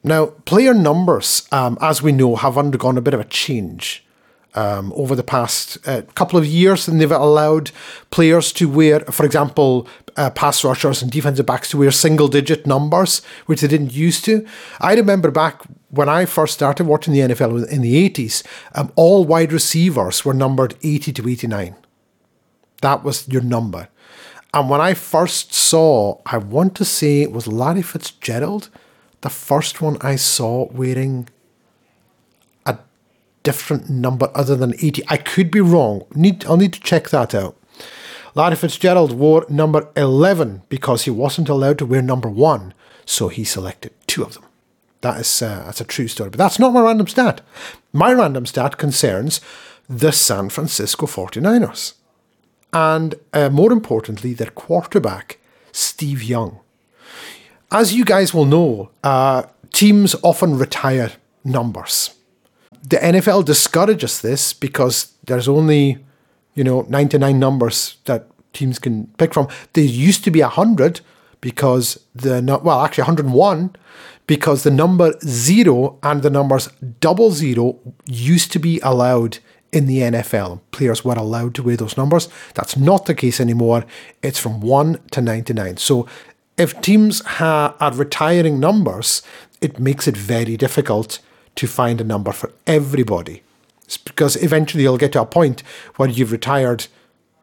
[0.04, 4.04] Now, player numbers, um, as we know, have undergone a bit of a change
[4.56, 7.72] um, over the past uh, couple of years, and they've allowed
[8.12, 9.88] players to wear, for example,
[10.18, 14.26] uh, pass rushers and defensive backs to wear single digit numbers, which they didn't used
[14.26, 14.46] to.
[14.80, 18.46] I remember back when I first started watching the NFL in the 80s,
[18.76, 21.76] um, all wide receivers were numbered 80 to 89.
[22.82, 23.88] That was your number.
[24.54, 28.70] And when I first saw, I want to say it was Larry Fitzgerald,
[29.24, 31.28] the first one I saw wearing
[32.66, 32.78] a
[33.42, 35.04] different number other than 80.
[35.10, 36.06] I could be wrong.
[36.14, 37.58] Need I'll need to check that out.
[38.36, 42.74] Larry Fitzgerald wore number 11 because he wasn't allowed to wear number 1,
[43.06, 44.46] so he selected two of them.
[45.02, 47.42] That is uh, that's a true story, but that's not my random stat.
[47.92, 49.42] My random stat concerns
[49.90, 51.94] the San Francisco 49ers
[52.74, 55.40] and uh, more importantly, their quarterback,
[55.72, 56.60] Steve Young.
[57.74, 61.12] As you guys will know, uh, teams often retire
[61.44, 62.16] numbers.
[62.88, 65.98] The NFL discourages this because there's only,
[66.54, 69.48] you know, 99 numbers that teams can pick from.
[69.74, 71.02] There used to be 100
[71.42, 73.76] because the, well, actually 101
[74.28, 76.68] because the number zero and the numbers
[77.00, 79.40] double zero used to be allowed
[79.72, 80.62] in the NFL.
[80.72, 82.30] Players were allowed to wear those numbers.
[82.54, 83.86] That's not the case anymore.
[84.22, 85.78] It's from 1 to 99.
[85.78, 86.08] So
[86.58, 89.22] if teams ha- are retiring numbers,
[89.62, 91.20] it makes it very difficult
[91.56, 93.42] to find a number for everybody.
[93.86, 95.62] It's because eventually you'll get to a point
[95.98, 96.88] where you've retired.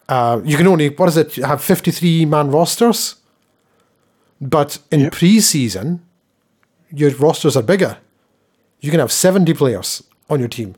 [0.09, 3.17] Uh, you can only, what is it, have 53 man rosters?
[4.41, 5.13] But in Yep.
[5.13, 6.01] pre-season,
[6.93, 7.99] your rosters are bigger.
[8.81, 10.75] You can have 70 players on your team.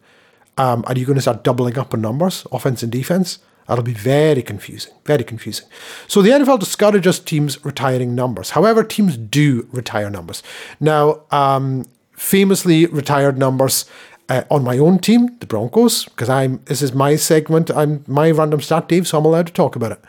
[0.58, 3.38] Um, are you going to start doubling up on numbers, offense and defense?
[3.72, 5.66] That'll be very confusing, very confusing.
[6.06, 8.50] So the NFL discourages teams retiring numbers.
[8.50, 10.42] However, teams do retire numbers.
[10.78, 13.86] Now, um, famously retired numbers
[14.28, 17.70] uh, on my own team, the Broncos, because I'm this is my segment.
[17.70, 20.00] I'm my random stat, Dave, so I'm allowed to talk about it.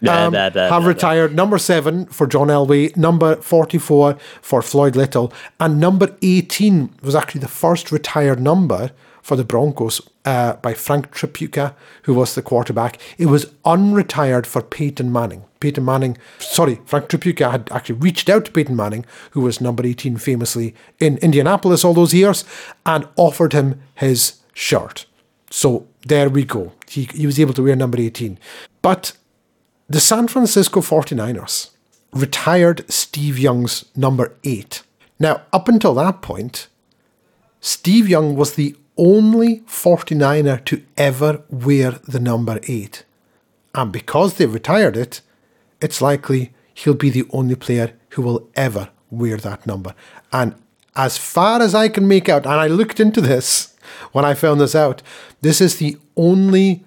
[0.00, 5.32] Blah, Um, blah, have retired number seven for John Elway, number 44 for Floyd Little,
[5.58, 8.92] and number 18 was actually the first retired number
[9.28, 11.74] for the Broncos uh, by Frank Tripucka,
[12.04, 12.98] who was the quarterback.
[13.18, 15.44] It was unretired for Peyton Manning.
[15.60, 19.84] Peyton Manning, sorry, Frank Tripucka had actually reached out to Peyton Manning, who was number
[19.84, 22.42] 18 famously in Indianapolis all those years,
[22.86, 25.04] and offered him his shirt.
[25.50, 26.72] So there we go.
[26.88, 28.38] He, he was able to wear number 18.
[28.80, 29.12] But
[29.90, 31.68] the San Francisco 49ers
[32.14, 34.82] retired Steve Young's number 8.
[35.18, 36.68] Now, up until that point,
[37.60, 43.04] Steve Young was the only 49er to ever wear the number 8.
[43.74, 45.20] And because they retired it,
[45.80, 49.94] it's likely he'll be the only player who will ever wear that number.
[50.32, 50.54] And
[50.96, 53.76] as far as I can make out, and I looked into this
[54.12, 55.02] when I found this out,
[55.40, 56.84] this is the only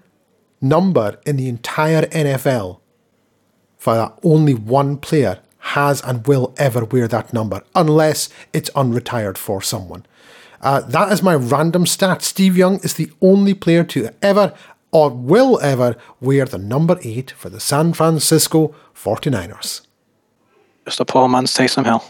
[0.59, 2.79] number in the entire NFL
[3.77, 9.37] for that only one player has and will ever wear that number, unless it's unretired
[9.37, 10.05] for someone.
[10.61, 12.21] Uh, that is my random stat.
[12.21, 14.53] Steve Young is the only player to ever
[14.91, 19.81] or will ever wear the number eight for the San Francisco 49ers.
[20.85, 22.03] Just a poor man's Taysom Hill.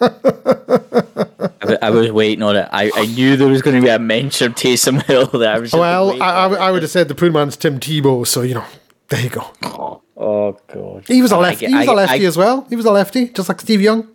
[0.00, 2.68] I, I was waiting on it.
[2.72, 5.26] I, I knew there was going to be a mention of Taysom Hill.
[5.26, 6.54] That I was Well, I, I.
[6.54, 8.64] I would have said the poor man's Tim Tebow, so you know,
[9.08, 9.50] there you go.
[10.16, 11.04] Oh god.
[11.06, 11.66] He was a lefty.
[11.66, 12.66] He was I- a lefty I- as well.
[12.68, 14.08] He was a lefty, just like Steve Young.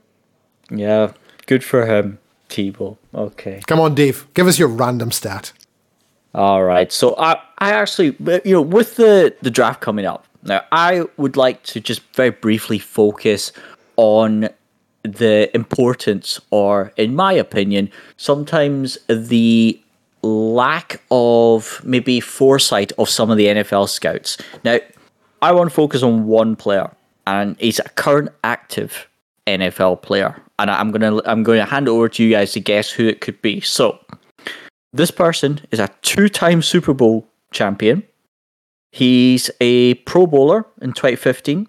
[0.71, 1.13] Yeah,
[1.45, 2.19] good for him,
[2.53, 2.97] Tebow.
[3.13, 3.61] Okay.
[3.67, 5.51] Come on, Dave, give us your random stat.
[6.35, 6.91] All right.
[6.91, 11.35] So I, I actually, you know, with the the draft coming up now, I would
[11.35, 13.51] like to just very briefly focus
[13.95, 14.49] on
[15.03, 19.79] the importance, or in my opinion, sometimes the
[20.21, 24.37] lack of maybe foresight of some of the NFL scouts.
[24.63, 24.79] Now,
[25.41, 26.91] I want to focus on one player,
[27.27, 29.07] and he's a current active
[29.47, 32.59] NFL player, and I'm gonna I'm going to hand it over to you guys to
[32.59, 33.61] guess who it could be.
[33.61, 33.99] So.
[34.95, 38.03] This person is a two time Super Bowl champion.
[38.91, 41.67] He's a Pro Bowler in 2015.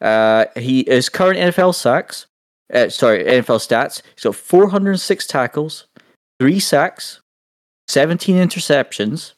[0.00, 2.26] Uh, he is current NFL sacks.
[2.72, 4.02] Uh, sorry, NFL stats.
[4.14, 5.86] He's got 406 tackles,
[6.38, 7.20] three sacks,
[7.88, 9.32] 17 interceptions,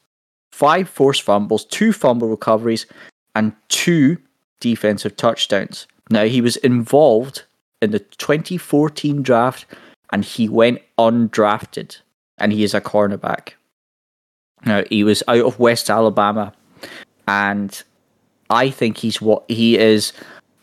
[0.52, 2.86] five forced fumbles, two fumble recoveries,
[3.34, 4.18] and two
[4.60, 5.86] defensive touchdowns.
[6.10, 7.44] Now, he was involved
[7.80, 9.66] in the 2014 draft
[10.12, 11.98] and he went undrafted
[12.38, 13.52] and he is a cornerback.
[14.64, 16.52] Now he was out of West Alabama,
[17.26, 17.82] and
[18.50, 20.12] I think he's what he is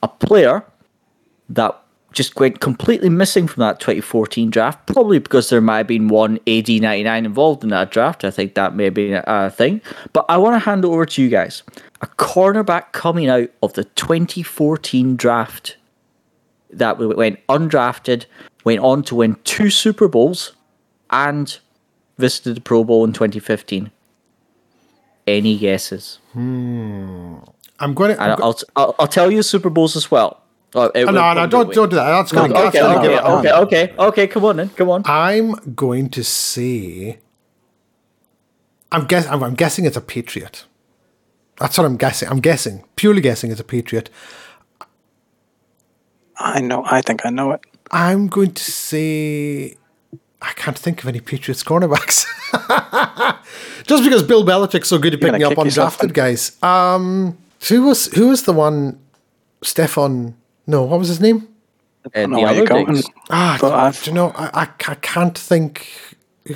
[0.04, 0.66] a player
[1.50, 4.86] that just went completely missing from that 2014 draft.
[4.88, 8.24] Probably because there might have been one AD99 involved in that draft.
[8.24, 9.82] I think that may be a thing.
[10.14, 11.64] But I want to hand it over to you guys.
[12.02, 15.76] A cornerback coming out of the 2014 draft
[16.78, 18.26] that went undrafted,
[18.64, 20.54] went on to win two Super Bowls,
[21.10, 21.60] and
[22.18, 23.92] visited the Pro Bowl in 2015.
[25.28, 26.20] Any guesses?
[26.34, 27.38] Hmm.
[27.80, 28.22] I'm going to.
[28.22, 30.42] And I'll, I'll, I'll tell you Super Bowls as well.
[30.74, 32.10] Oh, oh no, no, don't, don't do that.
[32.10, 34.28] That's going to Okay, give okay, okay, okay, okay.
[34.28, 34.70] Come on then.
[34.70, 35.04] Come on.
[35.06, 37.20] I'm going to say.
[38.92, 39.26] I'm guess.
[39.28, 40.66] I'm, I'm guessing it's a Patriot.
[41.58, 42.30] That's what I'm guessing.
[42.30, 44.10] I'm guessing, purely guessing, it's a Patriot.
[46.38, 46.84] I know.
[46.86, 47.62] I think I know it.
[47.92, 49.76] I'm going to say.
[50.42, 52.26] I can't think of any Patriots cornerbacks.
[53.88, 56.62] Just because Bill Belichick's so good at You're picking gonna up kick yourself undrafted guys.
[56.64, 57.38] Um,
[57.70, 59.00] who was who was the one?
[59.64, 60.36] Stefan?
[60.68, 61.48] No, what was his name?
[62.14, 63.02] uh, the other going.
[63.30, 65.88] Ah, But do, I've- do you know, I, I, ca- can't think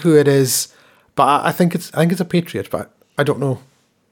[0.02, 0.74] who it is,
[1.16, 3.60] but I, I think it's I think it's a Patriot, but I don't know.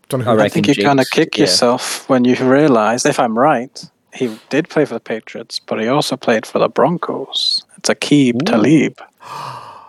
[0.10, 0.40] Don't know who.
[0.42, 0.46] I.
[0.46, 1.42] I think you kind of Jinx, kick yeah.
[1.44, 3.84] yourself when you realise, if I'm right,
[4.18, 7.64] he did play for the Patriots, but he also played for the Broncos.
[7.78, 9.00] It's Aqib Talib.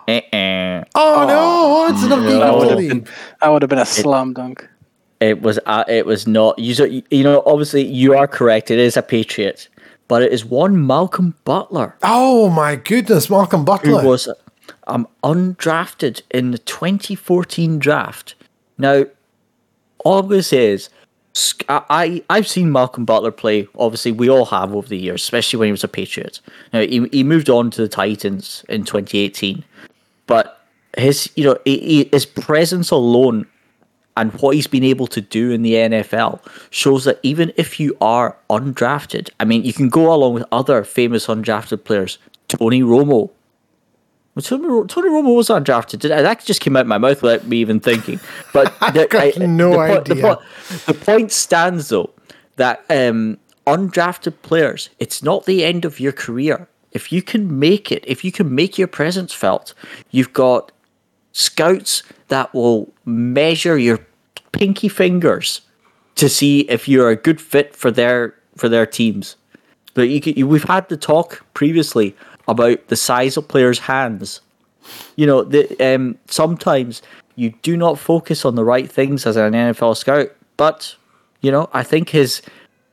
[0.07, 0.83] Uh-uh.
[0.95, 3.07] Oh, no, it's not That would have been
[3.41, 4.67] that would have been a slam dunk.
[5.19, 8.95] It was uh, it was not you, you know obviously you are correct it is
[8.95, 9.67] a Patriot
[10.07, 14.03] but it is one Malcolm Butler Oh my goodness, Malcolm who Butler.
[14.05, 14.29] was
[14.87, 18.35] um undrafted in the 2014 draft.
[18.77, 19.05] Now
[20.05, 20.91] all I'm going to say is sc-
[21.67, 23.67] I, I I've seen Malcolm Butler play.
[23.77, 26.39] Obviously, we all have over the years, especially when he was a Patriot.
[26.73, 29.63] Now he he moved on to the Titans in 2018,
[30.27, 30.65] but
[30.97, 33.45] his you know his presence alone
[34.19, 37.95] and what he's been able to do in the NFL shows that even if you
[38.01, 42.17] are undrafted, I mean, you can go along with other famous undrafted players.
[42.49, 43.29] Tony Romo.
[44.35, 46.09] Well, Tony, Tony Romo was undrafted.
[46.11, 48.19] I, that just came out of my mouth without me even thinking.
[48.53, 49.79] But the, got no The,
[50.13, 50.21] idea.
[50.21, 50.41] po-
[50.85, 52.11] the point stands though
[52.55, 56.67] that um, undrafted players, it's not the end of your career.
[56.91, 59.73] If you can make it, if you can make your presence felt,
[60.11, 60.71] you've got
[61.31, 63.99] scouts that will measure your
[64.51, 65.61] pinky fingers
[66.15, 69.35] to see if you're a good fit for their for their teams.
[69.93, 72.15] But you, can, you we've had the talk previously
[72.49, 74.41] about the size of players' hands.
[75.15, 77.01] You know, the, um, sometimes
[77.35, 80.31] you do not focus on the right things as an NFL scout.
[80.57, 80.95] But
[81.41, 82.41] you know, I think his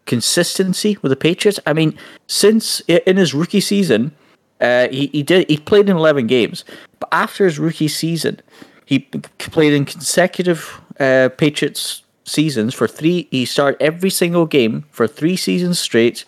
[0.05, 1.59] consistency with the Patriots.
[1.67, 1.99] I mean,
[2.29, 4.13] since in his rookie season,
[4.61, 6.65] uh, he he did he played in eleven games,
[7.01, 8.41] but after his rookie season,
[8.85, 9.01] he
[9.39, 13.29] played in consecutive uh, Patriots seasons for three.
[13.31, 16.25] He started every single game for three seasons straight,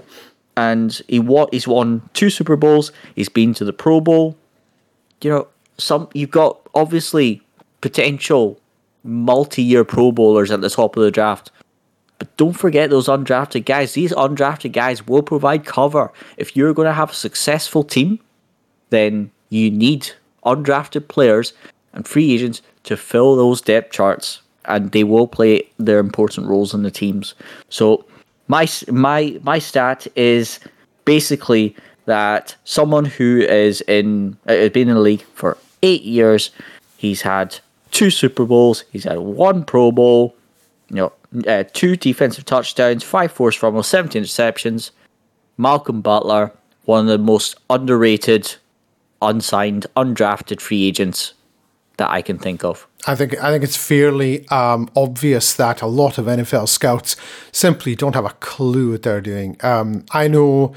[0.58, 1.46] and he won.
[1.52, 2.90] He's won two Super Bowls.
[3.14, 4.36] He's been to the Pro Bowl.
[5.22, 5.48] You know,
[5.78, 7.42] some you've got obviously
[7.80, 8.58] potential
[9.04, 11.52] multi-year Pro Bowlers at the top of the draft.
[12.18, 13.92] But don't forget those undrafted guys.
[13.92, 16.12] These undrafted guys will provide cover.
[16.36, 18.18] If you're going to have a successful team,
[18.90, 20.10] then you need
[20.44, 21.52] undrafted players
[21.92, 26.74] and free agents to fill those depth charts, and they will play their important roles
[26.74, 27.36] in the teams.
[27.68, 28.04] So
[28.48, 30.58] my my my stat is
[31.04, 31.76] basically
[32.06, 36.50] that someone who is in uh, has been in the league for eight years,
[36.96, 37.58] he's had
[37.90, 40.34] two Super Bowls, he's had one Pro Bowl,
[40.88, 41.12] you know,
[41.46, 44.90] uh, two defensive touchdowns, five forced fumbles, 17 interceptions.
[45.58, 46.52] Malcolm Butler,
[46.84, 48.56] one of the most underrated,
[49.20, 51.34] unsigned, undrafted free agents
[51.98, 52.86] that I can think of.
[53.06, 57.14] I think I think it's fairly um, obvious that a lot of NFL scouts
[57.52, 59.56] simply don't have a clue what they're doing.
[59.62, 60.74] Um, I know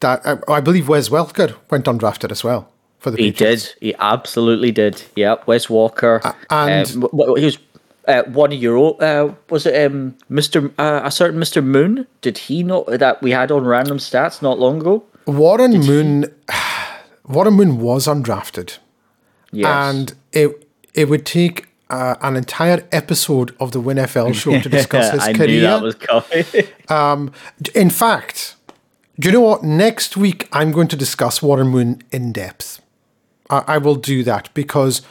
[0.00, 3.64] that I, I believe Wes Welker went undrafted as well for the He Patriots.
[3.74, 3.74] did.
[3.80, 5.02] He absolutely did.
[5.16, 5.46] Yep.
[5.46, 6.20] Wes Welker.
[6.50, 7.58] and- um, he was
[8.08, 8.96] uh, one of your own.
[9.00, 10.72] Uh, was it um, Mr.
[10.78, 11.62] Uh, a certain Mr.
[11.64, 12.06] Moon?
[12.20, 15.04] Did he know that we had on random stats not long ago?
[15.26, 16.26] Warren Moon,
[17.28, 18.78] Warren Moon was undrafted,
[19.52, 19.94] Yes.
[19.94, 25.10] and it it would take uh, an entire episode of the WinFL show to discuss
[25.16, 25.46] his I career.
[25.48, 27.32] knew that was coming.
[27.74, 28.56] In fact,
[29.18, 29.62] do you know what?
[29.62, 32.80] Next week, I'm going to discuss Warren Moon in depth.
[33.50, 35.02] I, I will do that because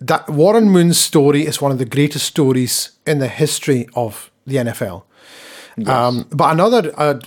[0.00, 4.56] that Warren Moon's story is one of the greatest stories in the history of the
[4.56, 5.02] NFL.
[5.86, 7.20] Um, but another uh,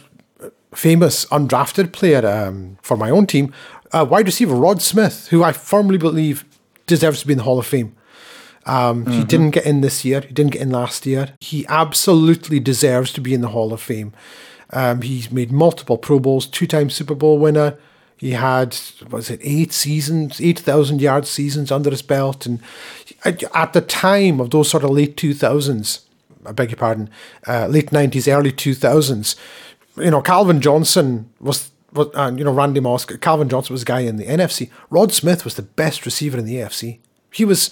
[0.74, 3.54] famous undrafted player um, for my own team,
[3.94, 6.46] uh, wide receiver Rod Smith, who I firmly believe
[6.88, 7.96] deserves to be in the Hall of Fame.
[8.66, 10.22] Um, He didn't get in this year.
[10.22, 11.34] He didn't get in last year.
[11.39, 14.14] He absolutely deserves to be in the Hall of Fame.
[14.72, 17.78] Um, he's made multiple Pro Bowls, two-time Super Bowl winner.
[18.18, 18.78] He had
[19.10, 22.60] was it eight seasons, eight thousand yard seasons under his belt, and
[23.26, 26.02] at at the time of those sort of late two thousands,
[26.46, 27.10] I beg your pardon,
[27.48, 29.36] uh, late nineties, early two thousands,
[29.98, 31.72] you know, Calvin Johnson was.
[31.96, 34.70] Uh, you know, Randy Moss, Calvin Johnson was a guy in the NFC.
[34.89, 37.00] Rod Smith was the best receiver in the AFC.
[37.32, 37.72] He was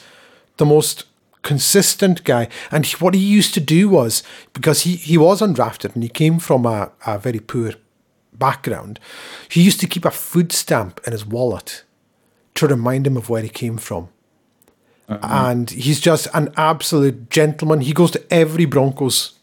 [0.57, 1.05] the most
[1.41, 2.47] consistent guy.
[2.71, 6.09] And he, what he used to do was because he, he was undrafted and he
[6.09, 7.73] came from a, a very poor
[8.33, 8.99] background,
[9.49, 11.83] he used to keep a food stamp in his wallet
[12.55, 14.09] to remind him of where he came from.
[15.23, 17.81] And he's just an absolute gentleman.
[17.81, 19.38] He goes to every Broncos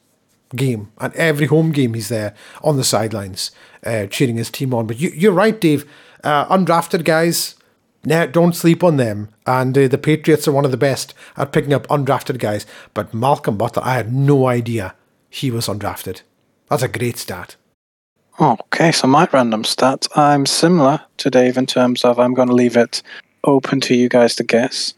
[0.57, 3.51] game and every home game he's there on the sidelines
[3.85, 4.87] uh, cheering his team on.
[4.87, 5.89] But you, you're right, Dave.
[6.25, 7.55] Uh, undrafted guys,
[8.05, 9.29] nah, don't sleep on them.
[9.47, 12.67] And uh, the Patriots are one of the best at picking up undrafted guys.
[12.95, 14.95] But Malcolm Butler, I had no idea
[15.31, 16.23] he was undrafted.
[16.69, 17.57] That's a great stat.
[18.39, 22.55] Okay, so my random stat, I'm similar to Dave in terms of I'm going to
[22.55, 23.03] leave it
[23.45, 24.93] open to you guys to guess.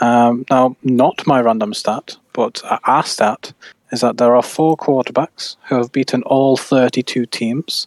[0.00, 3.52] Um, now, not my random stat, but our stat
[3.92, 7.86] is that there are four quarterbacks who have beaten all 32 teams.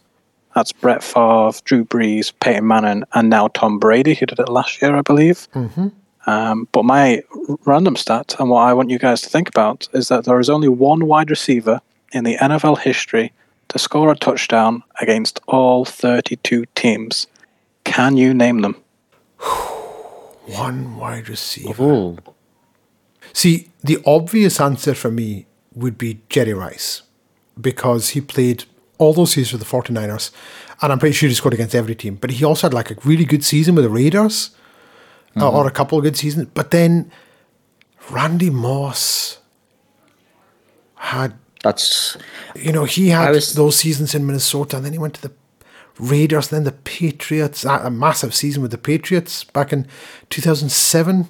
[0.54, 4.82] That's Brett Favre, Drew Brees, Peyton Manning, and now Tom Brady, who did it last
[4.82, 5.48] year, I believe.
[6.26, 7.22] Um, but my
[7.64, 10.50] random stat, and what I want you guys to think about, is that there is
[10.50, 11.80] only one wide receiver
[12.12, 13.32] in the NFL history
[13.68, 17.26] to score a touchdown against all 32 teams.
[17.84, 18.76] Can you name them?
[20.46, 21.82] One wide receiver.
[21.82, 22.18] Oh,
[23.32, 27.02] See, the obvious answer for me would be Jerry Rice
[27.60, 28.64] because he played
[28.98, 30.30] all those seasons with the 49ers
[30.80, 32.16] and I'm pretty sure he scored against every team.
[32.16, 34.50] But he also had like a really good season with the Raiders
[35.36, 36.48] uh, or a couple of good seasons.
[36.54, 37.10] But then
[38.10, 39.38] Randy Moss
[40.96, 42.16] had, that's
[42.54, 45.32] you know, he had was- those seasons in Minnesota and then he went to the
[45.98, 49.86] Raiders, then the Patriots, a a massive season with the Patriots back in
[50.30, 51.28] 2007.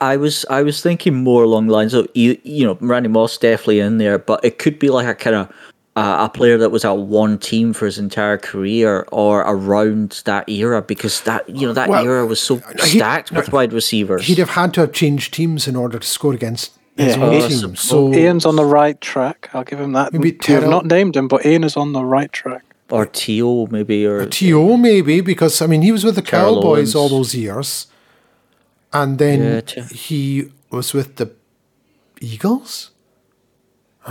[0.00, 3.08] I, I was I was thinking more along the lines of you, you know Randy
[3.08, 5.48] Moss definitely in there, but it could be like a kind of
[5.96, 10.48] uh, a player that was at one team for his entire career or around that
[10.48, 14.26] era because that you know that Well, era was so stacked with wide receivers.
[14.26, 17.48] He'd have had to have changed teams in order to score against his Yeah, own
[17.48, 17.76] team.
[17.76, 19.48] So Iain's on the right track.
[19.54, 20.12] I'll give him that.
[20.12, 22.62] Maybe You've not named him, but Iain is on the right track.
[22.90, 23.66] or T.O.
[23.70, 24.76] maybe or T.O.
[24.76, 26.94] maybe because I mean he was with the Terrell Cowboys Owens.
[26.96, 27.86] all those years,
[28.92, 31.30] and then Yeah, he was with the
[32.20, 32.90] Eagles.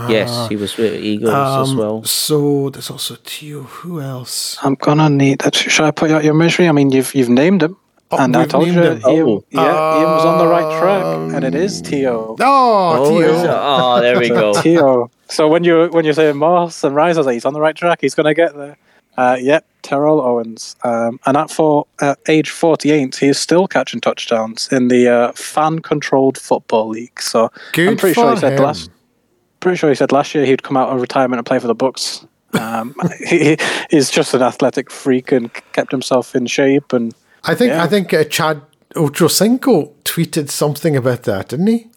[0.08, 2.04] yes, he was with Eagles as Um, well.
[2.04, 3.62] So there's also T.O.
[3.62, 4.56] Who else?
[4.62, 5.42] I'm gonna need.
[5.44, 6.68] uh, Should I put out your misery?
[6.68, 7.76] I mean, you've you've named him,
[8.12, 9.10] Oh, and I told you, named him.
[9.10, 9.44] Iain, Oh.
[9.50, 9.60] yeah,
[9.96, 11.04] Iain was on the right track,
[11.34, 12.36] and it is T.O.
[12.40, 13.46] Oh, Oh, is it?
[13.46, 13.58] T.O.
[13.60, 14.52] oh, there we go.
[14.62, 15.10] T.O.
[15.28, 17.60] So when you when you say Moss and Rice, I was like, he's on the
[17.60, 17.98] right track.
[18.00, 18.76] He's gonna get there.
[19.16, 24.00] Uh, yep, Terrell Owens, um, and at for uh, age 48, he is still catching
[24.00, 27.20] touchdowns in the uh, fan-controlled football league.
[27.20, 28.64] So I'm pretty sure he said him.
[28.64, 28.90] last.
[29.60, 31.74] Pretty sure he said last year he'd come out of retirement and play for the
[31.74, 32.24] Bucks.
[32.58, 32.94] Um,
[33.28, 33.56] he,
[33.90, 36.92] he's just an athletic freak and kept himself in shape.
[36.92, 37.14] And
[37.44, 37.82] I think Yeah.
[37.82, 38.62] I think uh, Chad
[38.94, 41.89] Ochocinco tweeted something about that, didn't he?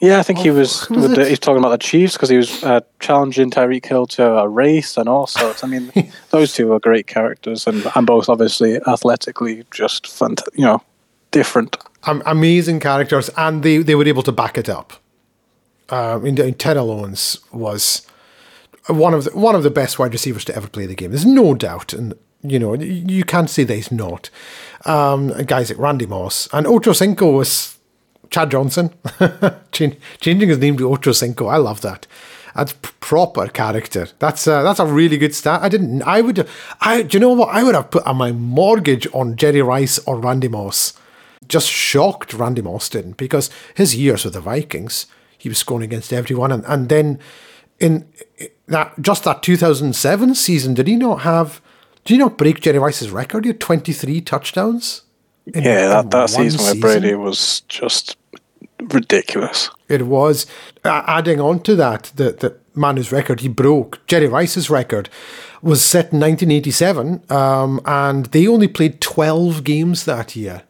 [0.00, 0.88] Yeah, I think he was.
[0.90, 4.24] was the, he's talking about the Chiefs because he was uh, challenging Tyreek Hill to
[4.24, 5.64] a race and all sorts.
[5.64, 5.92] I mean,
[6.30, 10.36] those two are great characters, and and both obviously athletically just fun.
[10.54, 10.82] You know,
[11.32, 11.76] different.
[12.06, 14.92] Am- amazing characters, and they, they were able to back it up.
[15.88, 18.06] Um, in, in Terrell Owens was
[18.88, 21.10] one of the, one of the best wide receivers to ever play the game.
[21.10, 24.30] There's no doubt, and you know you you can't say that he's not.
[24.84, 27.77] Um, guys like Randy Moss and Ochocinco was
[28.30, 28.92] Chad Johnson,
[29.72, 31.50] changing his name to Ochocinco.
[31.50, 32.06] I love that.
[32.54, 34.08] That's proper character.
[34.18, 35.62] That's uh, that's a really good stat.
[35.62, 36.02] I didn't.
[36.02, 36.48] I would.
[36.80, 37.02] I.
[37.02, 37.54] Do you know what?
[37.54, 40.94] I would have put on my mortgage on Jerry Rice or Randy Moss
[41.48, 45.06] just shocked Randy Moss didn't because his years with the Vikings,
[45.36, 47.18] he was scoring against everyone, and, and then
[47.80, 48.06] in
[48.66, 51.60] that just that 2007 season, did he not have?
[52.04, 53.44] Did he not break Jerry Rice's record?
[53.44, 55.02] He had 23 touchdowns.
[55.54, 56.80] Yeah, that, that season with.
[56.80, 58.16] Brady was just
[58.80, 59.70] ridiculous.
[59.88, 60.46] It was
[60.84, 65.08] uh, adding on to that the the man whose record he broke, Jerry Rice's record,
[65.62, 70.62] was set in 1987, um, and they only played 12 games that year,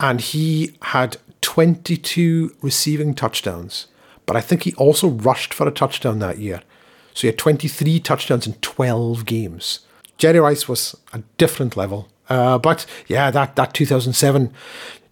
[0.00, 3.86] and he had 22 receiving touchdowns.
[4.26, 6.62] But I think he also rushed for a touchdown that year,
[7.14, 9.80] so he had 23 touchdowns in 12 games.
[10.18, 12.08] Jerry Rice was a different level.
[12.30, 14.52] Uh, but yeah, that, that 2007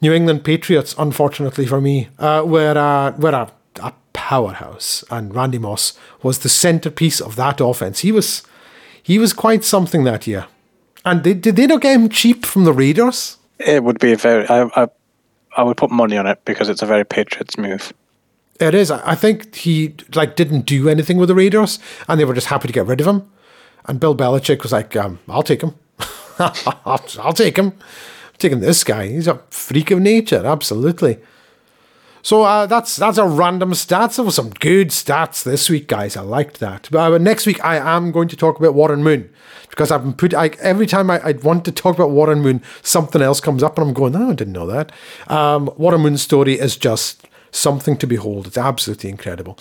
[0.01, 3.51] New England Patriots, unfortunately for me, uh, were, uh, were a,
[3.81, 8.01] a powerhouse, and Randy Moss was the centerpiece of that offense.
[8.01, 8.43] He was
[9.09, 10.47] he was quite something that year.
[11.03, 13.39] And they, did they not get him cheap from the Raiders?
[13.59, 14.47] It would be a very.
[14.49, 14.89] I, I,
[15.57, 17.95] I would put money on it because it's a very Patriots move.
[18.61, 18.91] It is.
[18.91, 22.49] I I think he like didn't do anything with the Raiders, and they were just
[22.49, 23.31] happy to get rid of him.
[23.87, 25.75] And Bill Belichick was like, um, "I'll take him.
[26.39, 27.67] I'll, I'll take him.
[27.67, 29.09] I'm taking this guy.
[29.09, 30.45] He's a freak of nature.
[30.45, 31.19] Absolutely."
[32.23, 34.17] So uh, that's that's a random stats.
[34.17, 36.17] There were some good stats this week, guys.
[36.17, 36.89] I liked that.
[36.91, 39.31] But uh, next week, I am going to talk about Warren Moon
[39.71, 40.35] because I've been put.
[40.35, 43.79] I, every time I, I want to talk about Warren Moon, something else comes up,
[43.79, 44.93] and I'm going, "Oh, I didn't know that."
[45.29, 48.47] Um, Warren Moon's story is just something to behold.
[48.47, 49.59] It's absolutely incredible.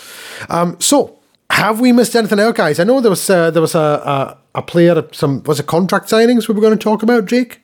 [0.50, 1.17] Um, so,
[1.50, 2.80] have we missed anything out, guys?
[2.80, 5.08] I know there was uh, there was a, a a player.
[5.12, 7.62] Some was it contract signings we were going to talk about, Jake?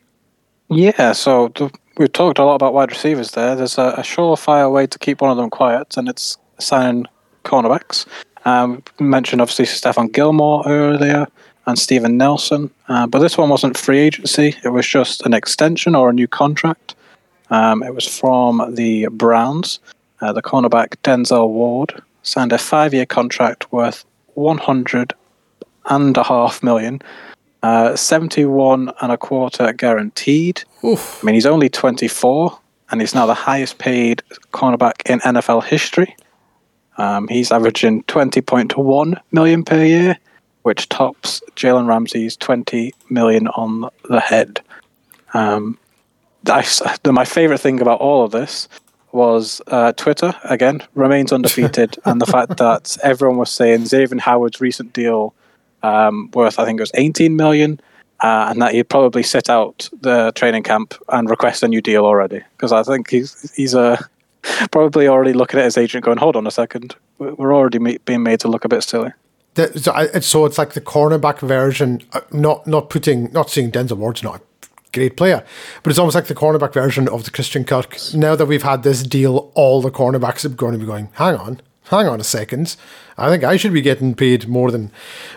[0.70, 1.52] Yeah, so
[1.98, 3.56] we've talked a lot about wide receivers there.
[3.56, 7.06] There's a, a surefire way to keep one of them quiet, and it's signing
[7.44, 8.06] cornerbacks.
[8.46, 11.28] Um, mentioned obviously Stephon Gilmore earlier
[11.66, 14.56] and Steven Nelson, uh, but this one wasn't free agency.
[14.64, 16.96] It was just an extension or a new contract.
[17.50, 19.80] Um, it was from the Browns.
[20.22, 25.14] Uh, the cornerback Denzel Ward signed a five-year contract worth 100
[25.90, 27.02] and a half million,
[27.62, 30.64] uh, 71 and a quarter guaranteed.
[30.84, 31.24] Oof.
[31.24, 32.58] I mean, he's only 24,
[32.90, 36.16] and he's now the highest paid cornerback in NFL history.
[36.98, 40.18] Um, he's averaging 20.1 million per year,
[40.64, 44.62] which tops Jalen Ramsey's 20 million on the head.
[45.34, 45.78] Um,
[46.48, 46.66] I,
[47.12, 48.68] my favorite thing about all of this
[49.14, 54.60] was uh, Twitter again remains undefeated, and the fact that everyone was saying Xavien Howard's
[54.60, 55.34] recent deal
[55.84, 57.80] um, worth I think it was 18 million,
[58.22, 62.06] uh, and that he'd probably sit out the training camp and request a new deal
[62.06, 62.42] already.
[62.58, 64.02] Because I think he's he's uh,
[64.72, 68.24] probably already looking at his agent going, hold on a second, we're already ma- being
[68.24, 69.12] made to look a bit silly.
[69.56, 73.72] The- so, I- so it's like the cornerback version, uh, not not putting, not saying
[73.72, 74.42] Denzel Ward's not
[74.94, 75.44] great player,
[75.82, 77.98] but it's almost like the cornerback version of the Christian Kirk.
[78.14, 81.36] Now that we've had this deal, all the cornerbacks are going to be going, hang
[81.36, 82.76] on, hang on a second.
[83.18, 84.92] I think I should be getting paid more than,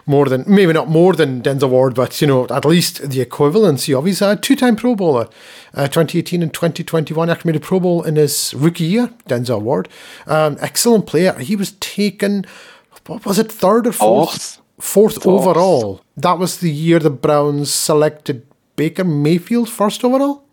[0.07, 3.97] more than maybe not more than Denzel Ward, but you know at least the equivalency
[3.97, 5.29] of he's a two-time Pro Bowler,
[5.75, 7.29] uh, 2018 and 2021.
[7.29, 9.09] Actually made a Pro Bowl in his rookie year.
[9.29, 9.89] Denzel Ward,
[10.27, 11.39] um, excellent player.
[11.39, 12.47] He was taken,
[13.07, 14.31] what was it, third or fourth?
[14.31, 14.63] Fourth.
[14.79, 16.03] Fourth, overall.
[16.19, 18.47] That was the year the Browns selected
[18.77, 20.45] Baker Mayfield first overall.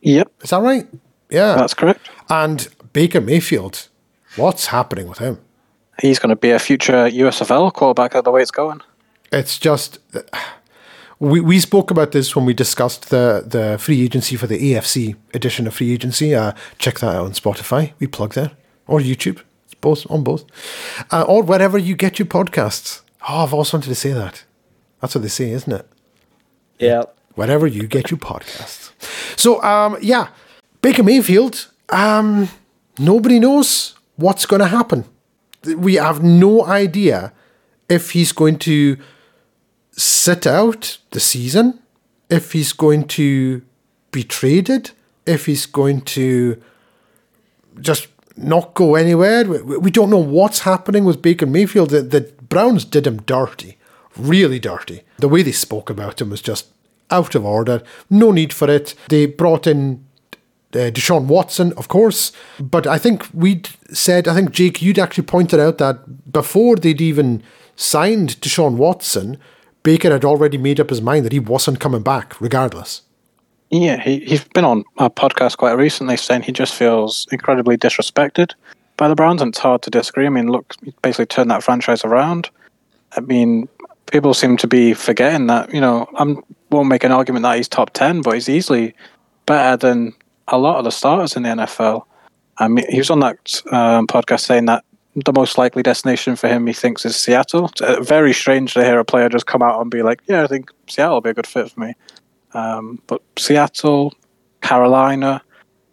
[0.00, 0.86] Yep, Is that right?
[1.30, 1.56] Yeah.
[1.56, 2.08] that's correct.
[2.28, 3.88] and Baker Mayfield,
[4.36, 5.38] what's happening with him?
[6.00, 8.80] He's going to be a future USFL quarterback the way it's going.
[9.32, 9.98] It's just
[11.18, 15.16] we we spoke about this when we discussed the the free agency for the AFC
[15.32, 16.34] edition of free agency.
[16.34, 17.92] Uh, check that out on Spotify.
[18.00, 18.50] We plug there
[18.86, 19.40] or YouTube.
[19.64, 20.44] It's both on both,
[21.10, 23.00] uh, or wherever you get your podcasts.
[23.28, 24.44] Oh, I've always wanted to say that.
[25.00, 25.88] That's what they say, isn't it?
[26.78, 27.04] Yeah.
[27.34, 28.90] Wherever you get your podcasts.
[29.38, 30.28] So, um, yeah,
[30.82, 32.48] Baker Mayfield, um,
[32.98, 35.04] nobody knows what's going to happen.
[35.64, 37.32] We have no idea
[37.88, 38.96] if he's going to
[39.92, 41.80] sit out the season,
[42.28, 43.62] if he's going to
[44.10, 44.90] be traded,
[45.26, 46.60] if he's going to
[47.80, 49.44] just not go anywhere.
[49.44, 51.90] We, don't know what's happening with Baker Mayfield.
[51.90, 53.78] The, the Browns did him dirty,
[54.16, 55.02] really dirty.
[55.18, 56.66] The way they spoke about him was just
[57.10, 57.82] out of order.
[58.10, 58.94] No need for it.
[59.08, 60.04] They brought in
[60.74, 65.24] uh, Deshaun Watson, of course, but I think we'd said, I think Jake, you'd actually
[65.24, 67.42] pointed out that before they'd even
[67.76, 69.38] signed Deshaun Watson,
[69.82, 73.02] Baker had already made up his mind that he wasn't coming back, regardless.
[73.70, 78.52] Yeah, he, he's been on a podcast quite recently saying he just feels incredibly disrespected
[78.96, 80.26] by the Browns, and it's hard to disagree.
[80.26, 82.50] I mean, look, he basically turned that franchise around.
[83.16, 83.68] I mean,
[84.10, 86.34] people seem to be forgetting that, you know, I
[86.74, 88.94] won't make an argument that he's top 10, but he's easily
[89.46, 90.14] better than
[90.48, 92.04] a lot of the starters in the NFL.
[92.58, 94.84] I mean, he was on that um, podcast saying that
[95.16, 97.66] the most likely destination for him, he thinks, is Seattle.
[97.66, 100.42] It's uh, very strange to hear a player just come out and be like, yeah,
[100.42, 101.94] I think Seattle will be a good fit for me.
[102.52, 104.12] Um, but Seattle,
[104.60, 105.42] Carolina,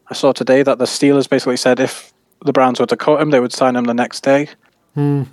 [0.10, 2.14] I saw today that the Steelers basically said if
[2.44, 4.50] the Browns were to cut him, they would sign him the next day.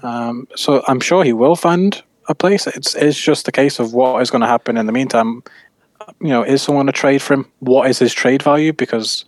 [0.02, 2.66] Um, so I'm sure he will find a place.
[2.66, 5.42] It's it's just a case of what is going to happen in the meantime.
[6.20, 7.50] You know, is someone to trade for him?
[7.58, 8.72] What is his trade value?
[8.72, 9.24] Because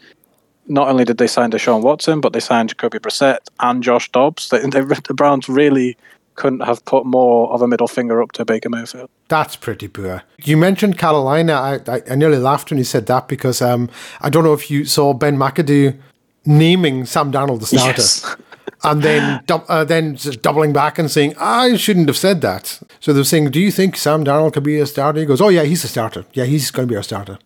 [0.67, 4.49] not only did they sign Deshaun Watson, but they signed Jacoby Brissett and Josh Dobbs.
[4.49, 5.97] The, the, the Browns really
[6.37, 9.11] couldn't have put more of a middle finger up to Baker Mayfield.
[9.29, 10.23] That's pretty poor.
[10.45, 11.53] You mentioned Carolina.
[11.53, 13.91] I, I, I nearly laughed when you said that because um,
[14.21, 15.99] I don't know if you saw Ben McAdoo
[16.47, 18.01] naming Sam Darnold the starter.
[18.01, 18.37] Yes.
[18.83, 22.81] and then dou- uh, then doubling back and saying, I shouldn't have said that.
[23.01, 25.21] So they're saying, Do you think Sam Darnold could be a starter?
[25.21, 26.25] He goes, Oh, yeah, he's a starter.
[26.33, 27.39] Yeah, he's going to be our starter.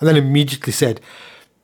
[0.00, 1.00] And then immediately said,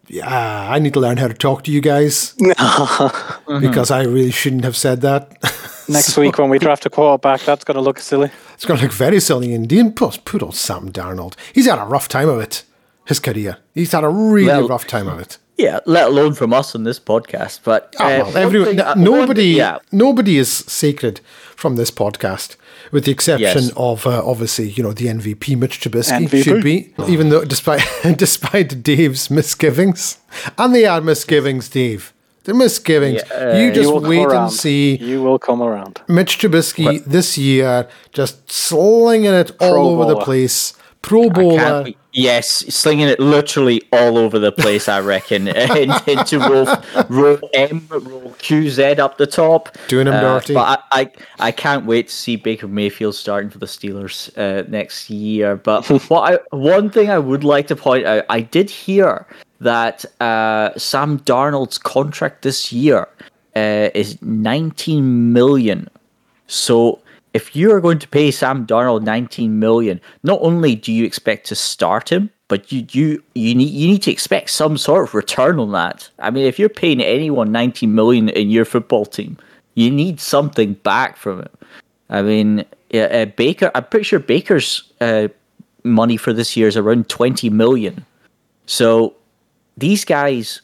[0.06, 0.28] Yeah,
[0.70, 2.34] I need to learn how to talk to you guys
[3.60, 5.32] because I really shouldn't have said that.
[5.88, 8.30] Next week when we draft a quarterback, that's going to look silly.
[8.54, 9.96] It's going to look very silly indeed.
[9.96, 11.34] Plus, poor old Sam Darnold.
[11.54, 12.62] He's had a rough time of it,
[13.06, 13.56] his career.
[13.74, 15.38] He's had a really Well- rough time of it.
[15.58, 17.60] Yeah, let alone from us on this podcast.
[17.64, 21.20] But Ah, uh, well, everyone, thing- n- uh, one- nobody, yeah, nobody is sacred
[21.56, 22.54] from this podcast,
[22.92, 23.72] with the exception Yes.
[23.76, 26.42] of uh, obviously, you know, the MVP Mitch Trubisky MVP.
[26.44, 27.82] should be, even though despite
[28.16, 30.18] despite Dave's misgivings,
[30.56, 32.12] and they are misgivings, Dave.
[32.44, 33.20] They're misgivings.
[33.28, 34.50] Yeah, uh, you you just will come wait and around.
[34.50, 34.96] see.
[34.96, 36.00] You will come around.
[36.08, 40.72] Mitch Trubisky this year just slinging it all Pro over the place.
[41.02, 41.86] Pro Bowler.
[42.12, 44.88] Yes, slinging it literally all over the place.
[44.88, 46.64] I reckon into row,
[47.08, 50.54] row M, row QZ up the top, Doing 'em Uh, dirty.
[50.54, 54.64] But I, I, I can't wait to see Baker Mayfield starting for the Steelers uh,
[54.68, 55.56] next year.
[55.56, 59.26] But what I, one thing I would like to point out, I did hear
[59.60, 63.08] that uh, Sam Darnold's contract this year
[63.54, 65.88] uh, is 19 million.
[66.46, 67.00] So
[67.34, 71.46] if you are going to pay Sam Darnold 19 million, not only do you expect
[71.48, 75.14] to start him, but you you you need you need to expect some sort of
[75.14, 76.08] return on that.
[76.18, 79.36] I mean, if you're paying anyone 19 million in your football team,
[79.74, 81.52] you need something back from it.
[82.08, 83.70] I mean, yeah, uh, Baker.
[83.74, 85.28] I'm pretty sure Baker's uh,
[85.84, 88.04] money for this year is around 20 million.
[88.64, 89.14] So
[89.76, 90.62] these guys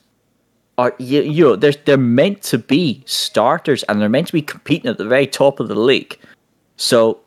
[0.78, 4.42] are you, you know they're they're meant to be starters and they're meant to be
[4.42, 6.18] competing at the very top of the league.
[6.76, 7.20] So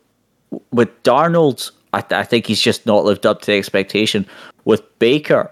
[0.71, 4.25] with Darnold, I, th- I think he's just not lived up to the expectation.
[4.65, 5.51] With Baker,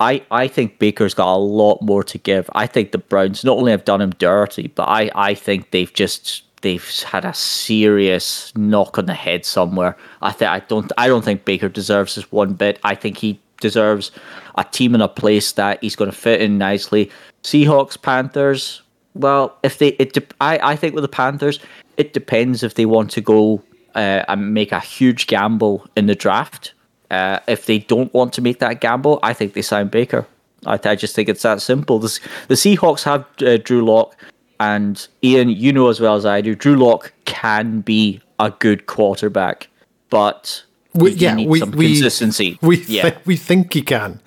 [0.00, 2.50] I I think Baker's got a lot more to give.
[2.54, 5.92] I think the Browns not only have done him dirty, but I I think they've
[5.92, 9.96] just they've had a serious knock on the head somewhere.
[10.20, 12.78] I think I don't I don't think Baker deserves this one bit.
[12.84, 14.10] I think he deserves
[14.56, 17.10] a team and a place that he's going to fit in nicely.
[17.42, 18.81] Seahawks, Panthers.
[19.14, 21.60] Well, if they, it, I, I think with the Panthers,
[21.96, 23.62] it depends if they want to go
[23.94, 26.72] uh, and make a huge gamble in the draft.
[27.10, 30.26] Uh, if they don't want to make that gamble, I think they sign Baker.
[30.64, 31.98] I, I just think it's that simple.
[31.98, 34.16] This, the Seahawks have uh, Drew Lock,
[34.58, 38.86] and Iain, you know as well as I do, Drew Lock can be a good
[38.86, 39.68] quarterback,
[40.08, 40.64] but
[40.94, 42.58] We, yeah, we, some we consistency.
[42.62, 43.10] We yeah.
[43.10, 44.20] thi- we think he can.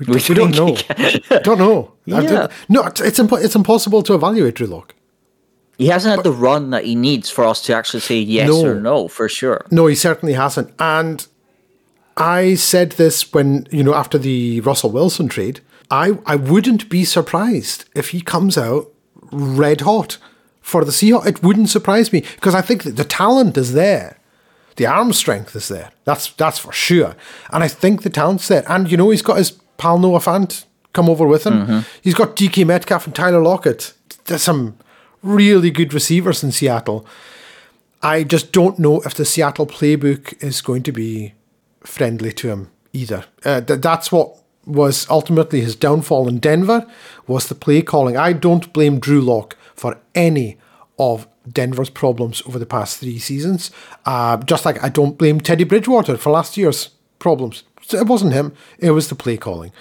[0.00, 0.76] We, We we don't know.
[1.42, 1.92] don't know.
[2.06, 2.20] Yeah.
[2.22, 4.94] don't- no, it's it's, impo- it's impossible to evaluate Drew Lock.
[5.78, 8.66] He hasn't had the run that he needs for us to actually say yes No.
[8.66, 9.64] or no for sure.
[9.70, 10.72] No, he certainly hasn't.
[10.78, 11.26] And
[12.16, 15.60] I said this when, you know, after the Russell Wilson trade,
[15.90, 18.90] I, I wouldn't be surprised if he comes out
[19.32, 20.18] red hot
[20.60, 21.26] for the Seahawks.
[21.26, 24.18] It wouldn't surprise me because I think that the talent is there.
[24.76, 25.90] The arm strength is there.
[26.04, 27.16] That's that's for sure.
[27.52, 28.64] And I think the talent's there.
[28.70, 31.84] And, you know, he's got his pal Noah Fant come over with him.
[32.02, 33.94] He's got DK Metcalf and Tyler Lockett.
[34.26, 34.76] There's some
[35.22, 37.06] really good receivers in Seattle.
[38.02, 41.34] I just don't know if the Seattle playbook is going to be
[41.80, 43.24] friendly to him either.
[43.44, 44.36] Uh, th- that's what
[44.66, 46.86] was ultimately his downfall in Denver
[47.26, 48.16] was the play calling.
[48.16, 50.58] I don't blame Drew Lock for any
[50.98, 53.70] of Denver's problems over the past three seasons.
[54.04, 57.64] Uh, just like I don't blame Teddy Bridgewater for last year's problems.
[57.92, 59.72] It wasn't him; it was the play calling.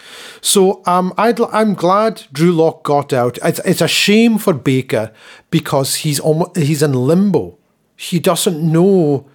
[0.42, 3.38] So um, I'd, I'm glad Drew Lock got out.
[3.44, 5.12] It's, it's a shame for Baker
[5.52, 7.60] because he's almost, he's in limbo
[8.00, 9.26] he doesn't know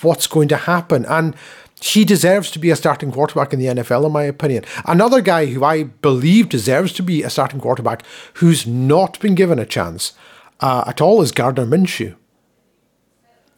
[0.00, 1.04] what's going to happen.
[1.06, 1.34] And
[1.80, 4.64] he deserves to be a starting quarterback in the NFL, in my opinion.
[4.84, 9.58] Another guy who I believe deserves to be a starting quarterback who's not been given
[9.58, 10.12] a chance
[10.60, 12.14] uh, at all is Gardner Minshew.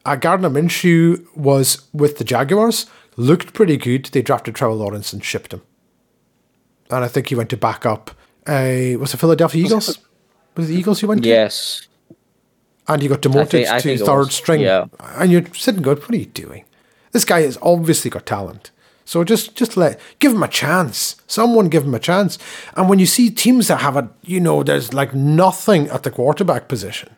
[0.03, 2.87] Uh, Gardner Minshew was with the Jaguars,
[3.19, 4.05] looked pretty good.
[4.05, 5.61] They drafted Trevor Lawrence and shipped him.
[6.89, 8.11] And I think he went to back up.
[8.47, 9.99] Uh, was it Philadelphia Eagles?
[10.55, 11.29] Was it the Eagles he went to?
[11.29, 11.87] Yes.
[12.87, 14.85] and he got demoted think- I to third was, string, yeah.
[14.99, 16.63] and you're sitting going, "What are you doing?"
[17.11, 18.71] This guy has obviously got talent,
[19.05, 21.15] so just just let give him a chance.
[21.27, 22.39] Someone give him a chance.
[22.75, 26.09] And when you see teams that have a, you know, there's like nothing at the
[26.09, 27.09] quarterback position,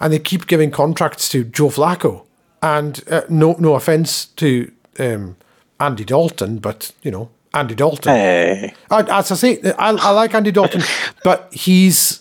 [0.00, 2.24] and they keep giving contracts to Joe Flacco,
[2.62, 5.36] and uh, no no offense to um,
[5.80, 8.12] Andy Dalton, but you know Andy Dalton.
[8.14, 8.74] Hey.
[8.90, 10.82] I, as I say, I, I like Andy Dalton,
[11.22, 12.20] but he's.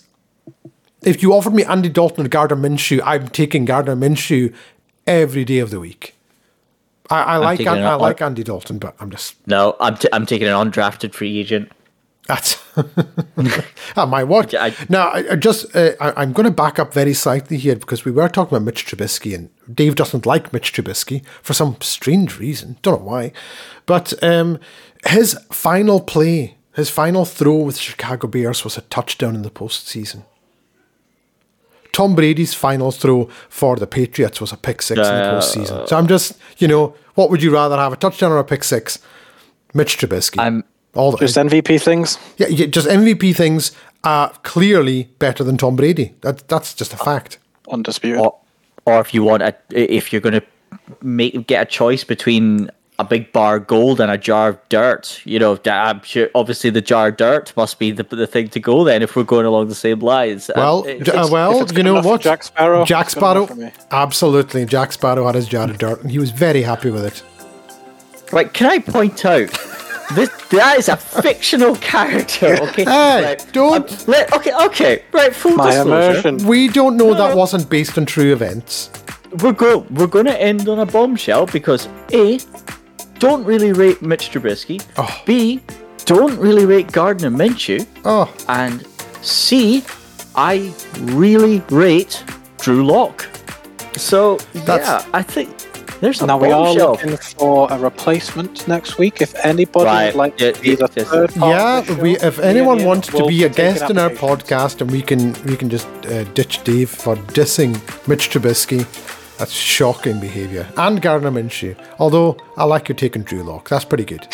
[1.02, 4.54] If you offered me Andy Dalton or Gardner Minshew, I'm taking Gardner Minshew
[5.06, 6.16] every day of the week.
[7.10, 10.26] I, I like An- I like Andy Dalton, but I'm just No, I'm, t- I'm
[10.26, 11.70] taking an undrafted free agent.
[12.28, 14.54] That's that might work.
[14.54, 17.76] I- now, I, I just uh, I, I'm going to back up very slightly here
[17.76, 21.76] because we were talking about Mitch Trubisky, and Dave doesn't like Mitch Trubisky for some
[21.82, 22.78] strange reason.
[22.82, 23.32] Don't know why,
[23.86, 24.60] but um,
[25.06, 29.52] his final play, his final throw with the Chicago Bears was a touchdown in the
[29.52, 30.24] postseason.
[31.92, 35.88] Tom Brady's final throw for the Patriots was a pick six in the Uh, postseason.
[35.88, 38.64] So I'm just, you know, what would you rather have, a touchdown or a pick
[38.64, 38.98] six?
[39.76, 40.40] Mitch Trubisky.
[40.40, 40.64] I'm-
[40.96, 42.18] all the, Just MVP things.
[42.38, 43.72] yeah, yeah, just MVP things
[44.04, 46.14] are clearly better than Tom Brady.
[46.22, 47.40] That that's just a fact.
[47.72, 48.20] Undisputed.
[48.20, 48.38] Or,
[48.86, 50.44] or if you want, a, if you're going to
[51.02, 55.20] make get a choice between a big bar of gold and a jar of dirt,
[55.26, 56.30] you know, that- I'm sure.
[56.36, 59.24] Obviously, the jar of dirt must be the, the thing to go then if we're
[59.24, 60.52] going along the same lines.
[60.56, 62.22] Well, it- j- uh, well, you know what?
[62.22, 64.66] Jack Sparrow, Jack it's good enough Sparrow, absolutely.
[64.66, 67.24] Jack Sparrow had his jar of dirt, and he was very happy with it.
[68.32, 69.50] Right, can I point out
[70.16, 72.84] this that is a fictional character, okay?
[72.84, 76.28] Hey, right, don't- um, let, okay, okay, right, full My disclosure.
[76.30, 76.48] immersion.
[76.48, 78.90] We don't know that wasn't based on true events.
[79.42, 82.40] We're go we're gonna end on a bombshell because A,
[83.20, 84.84] don't really rate Mitch Trubisky.
[84.98, 85.22] Oh.
[85.26, 85.62] B,
[86.06, 87.88] don't really rate Gardner Minshew.
[88.06, 88.86] Oh, And
[89.22, 89.84] C,
[90.36, 90.72] I
[91.02, 92.24] really rate
[92.60, 93.26] Drew Lock.
[93.98, 95.50] So That's- yeah, I think
[96.04, 96.92] there's a Now we are bombshell.
[96.92, 99.22] looking for a replacement next week.
[99.22, 101.78] If anybody Right, would like yeah, to be the third part yeah.
[101.80, 104.10] of the show, We, if anyone Iain wants to will be a guest in our
[104.10, 107.74] podcast, and we can we can just uh, ditch Dave for dissing
[108.08, 108.86] Mitch Trubisky.
[109.38, 110.68] That's shocking behaviour.
[110.78, 111.76] And Gardner Minshew.
[112.00, 113.70] Although I like your taking on Drew Lock.
[113.70, 114.28] That's pretty good.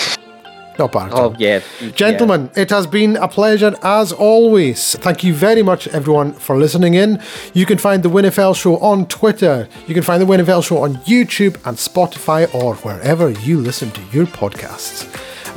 [0.79, 1.09] Not all.
[1.13, 1.61] Oh yeah,
[1.93, 4.95] Gentlemen, it has been a pleasure as always.
[4.95, 7.21] Thank you very much, everyone, for listening in.
[7.53, 9.67] You can find the WinFL Show on Twitter.
[9.87, 14.01] You can find the WinFL Show on YouTube and Spotify or wherever you listen to
[14.11, 15.05] your podcasts.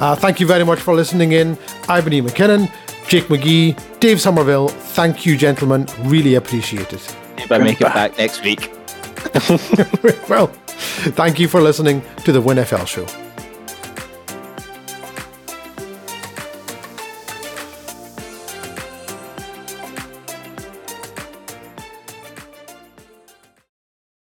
[0.01, 1.57] Uh, thank you very much for listening in.
[1.89, 2.73] I've been Iain McKinnon,
[3.09, 4.69] Jake McGee, Dave Somerville.
[4.69, 5.87] Thank you, gentlemen.
[6.01, 7.17] Really appreciate it.
[7.39, 8.73] If I make it back next week.
[10.29, 10.49] well,
[11.15, 13.22] thank you for listening to the WinFL Show.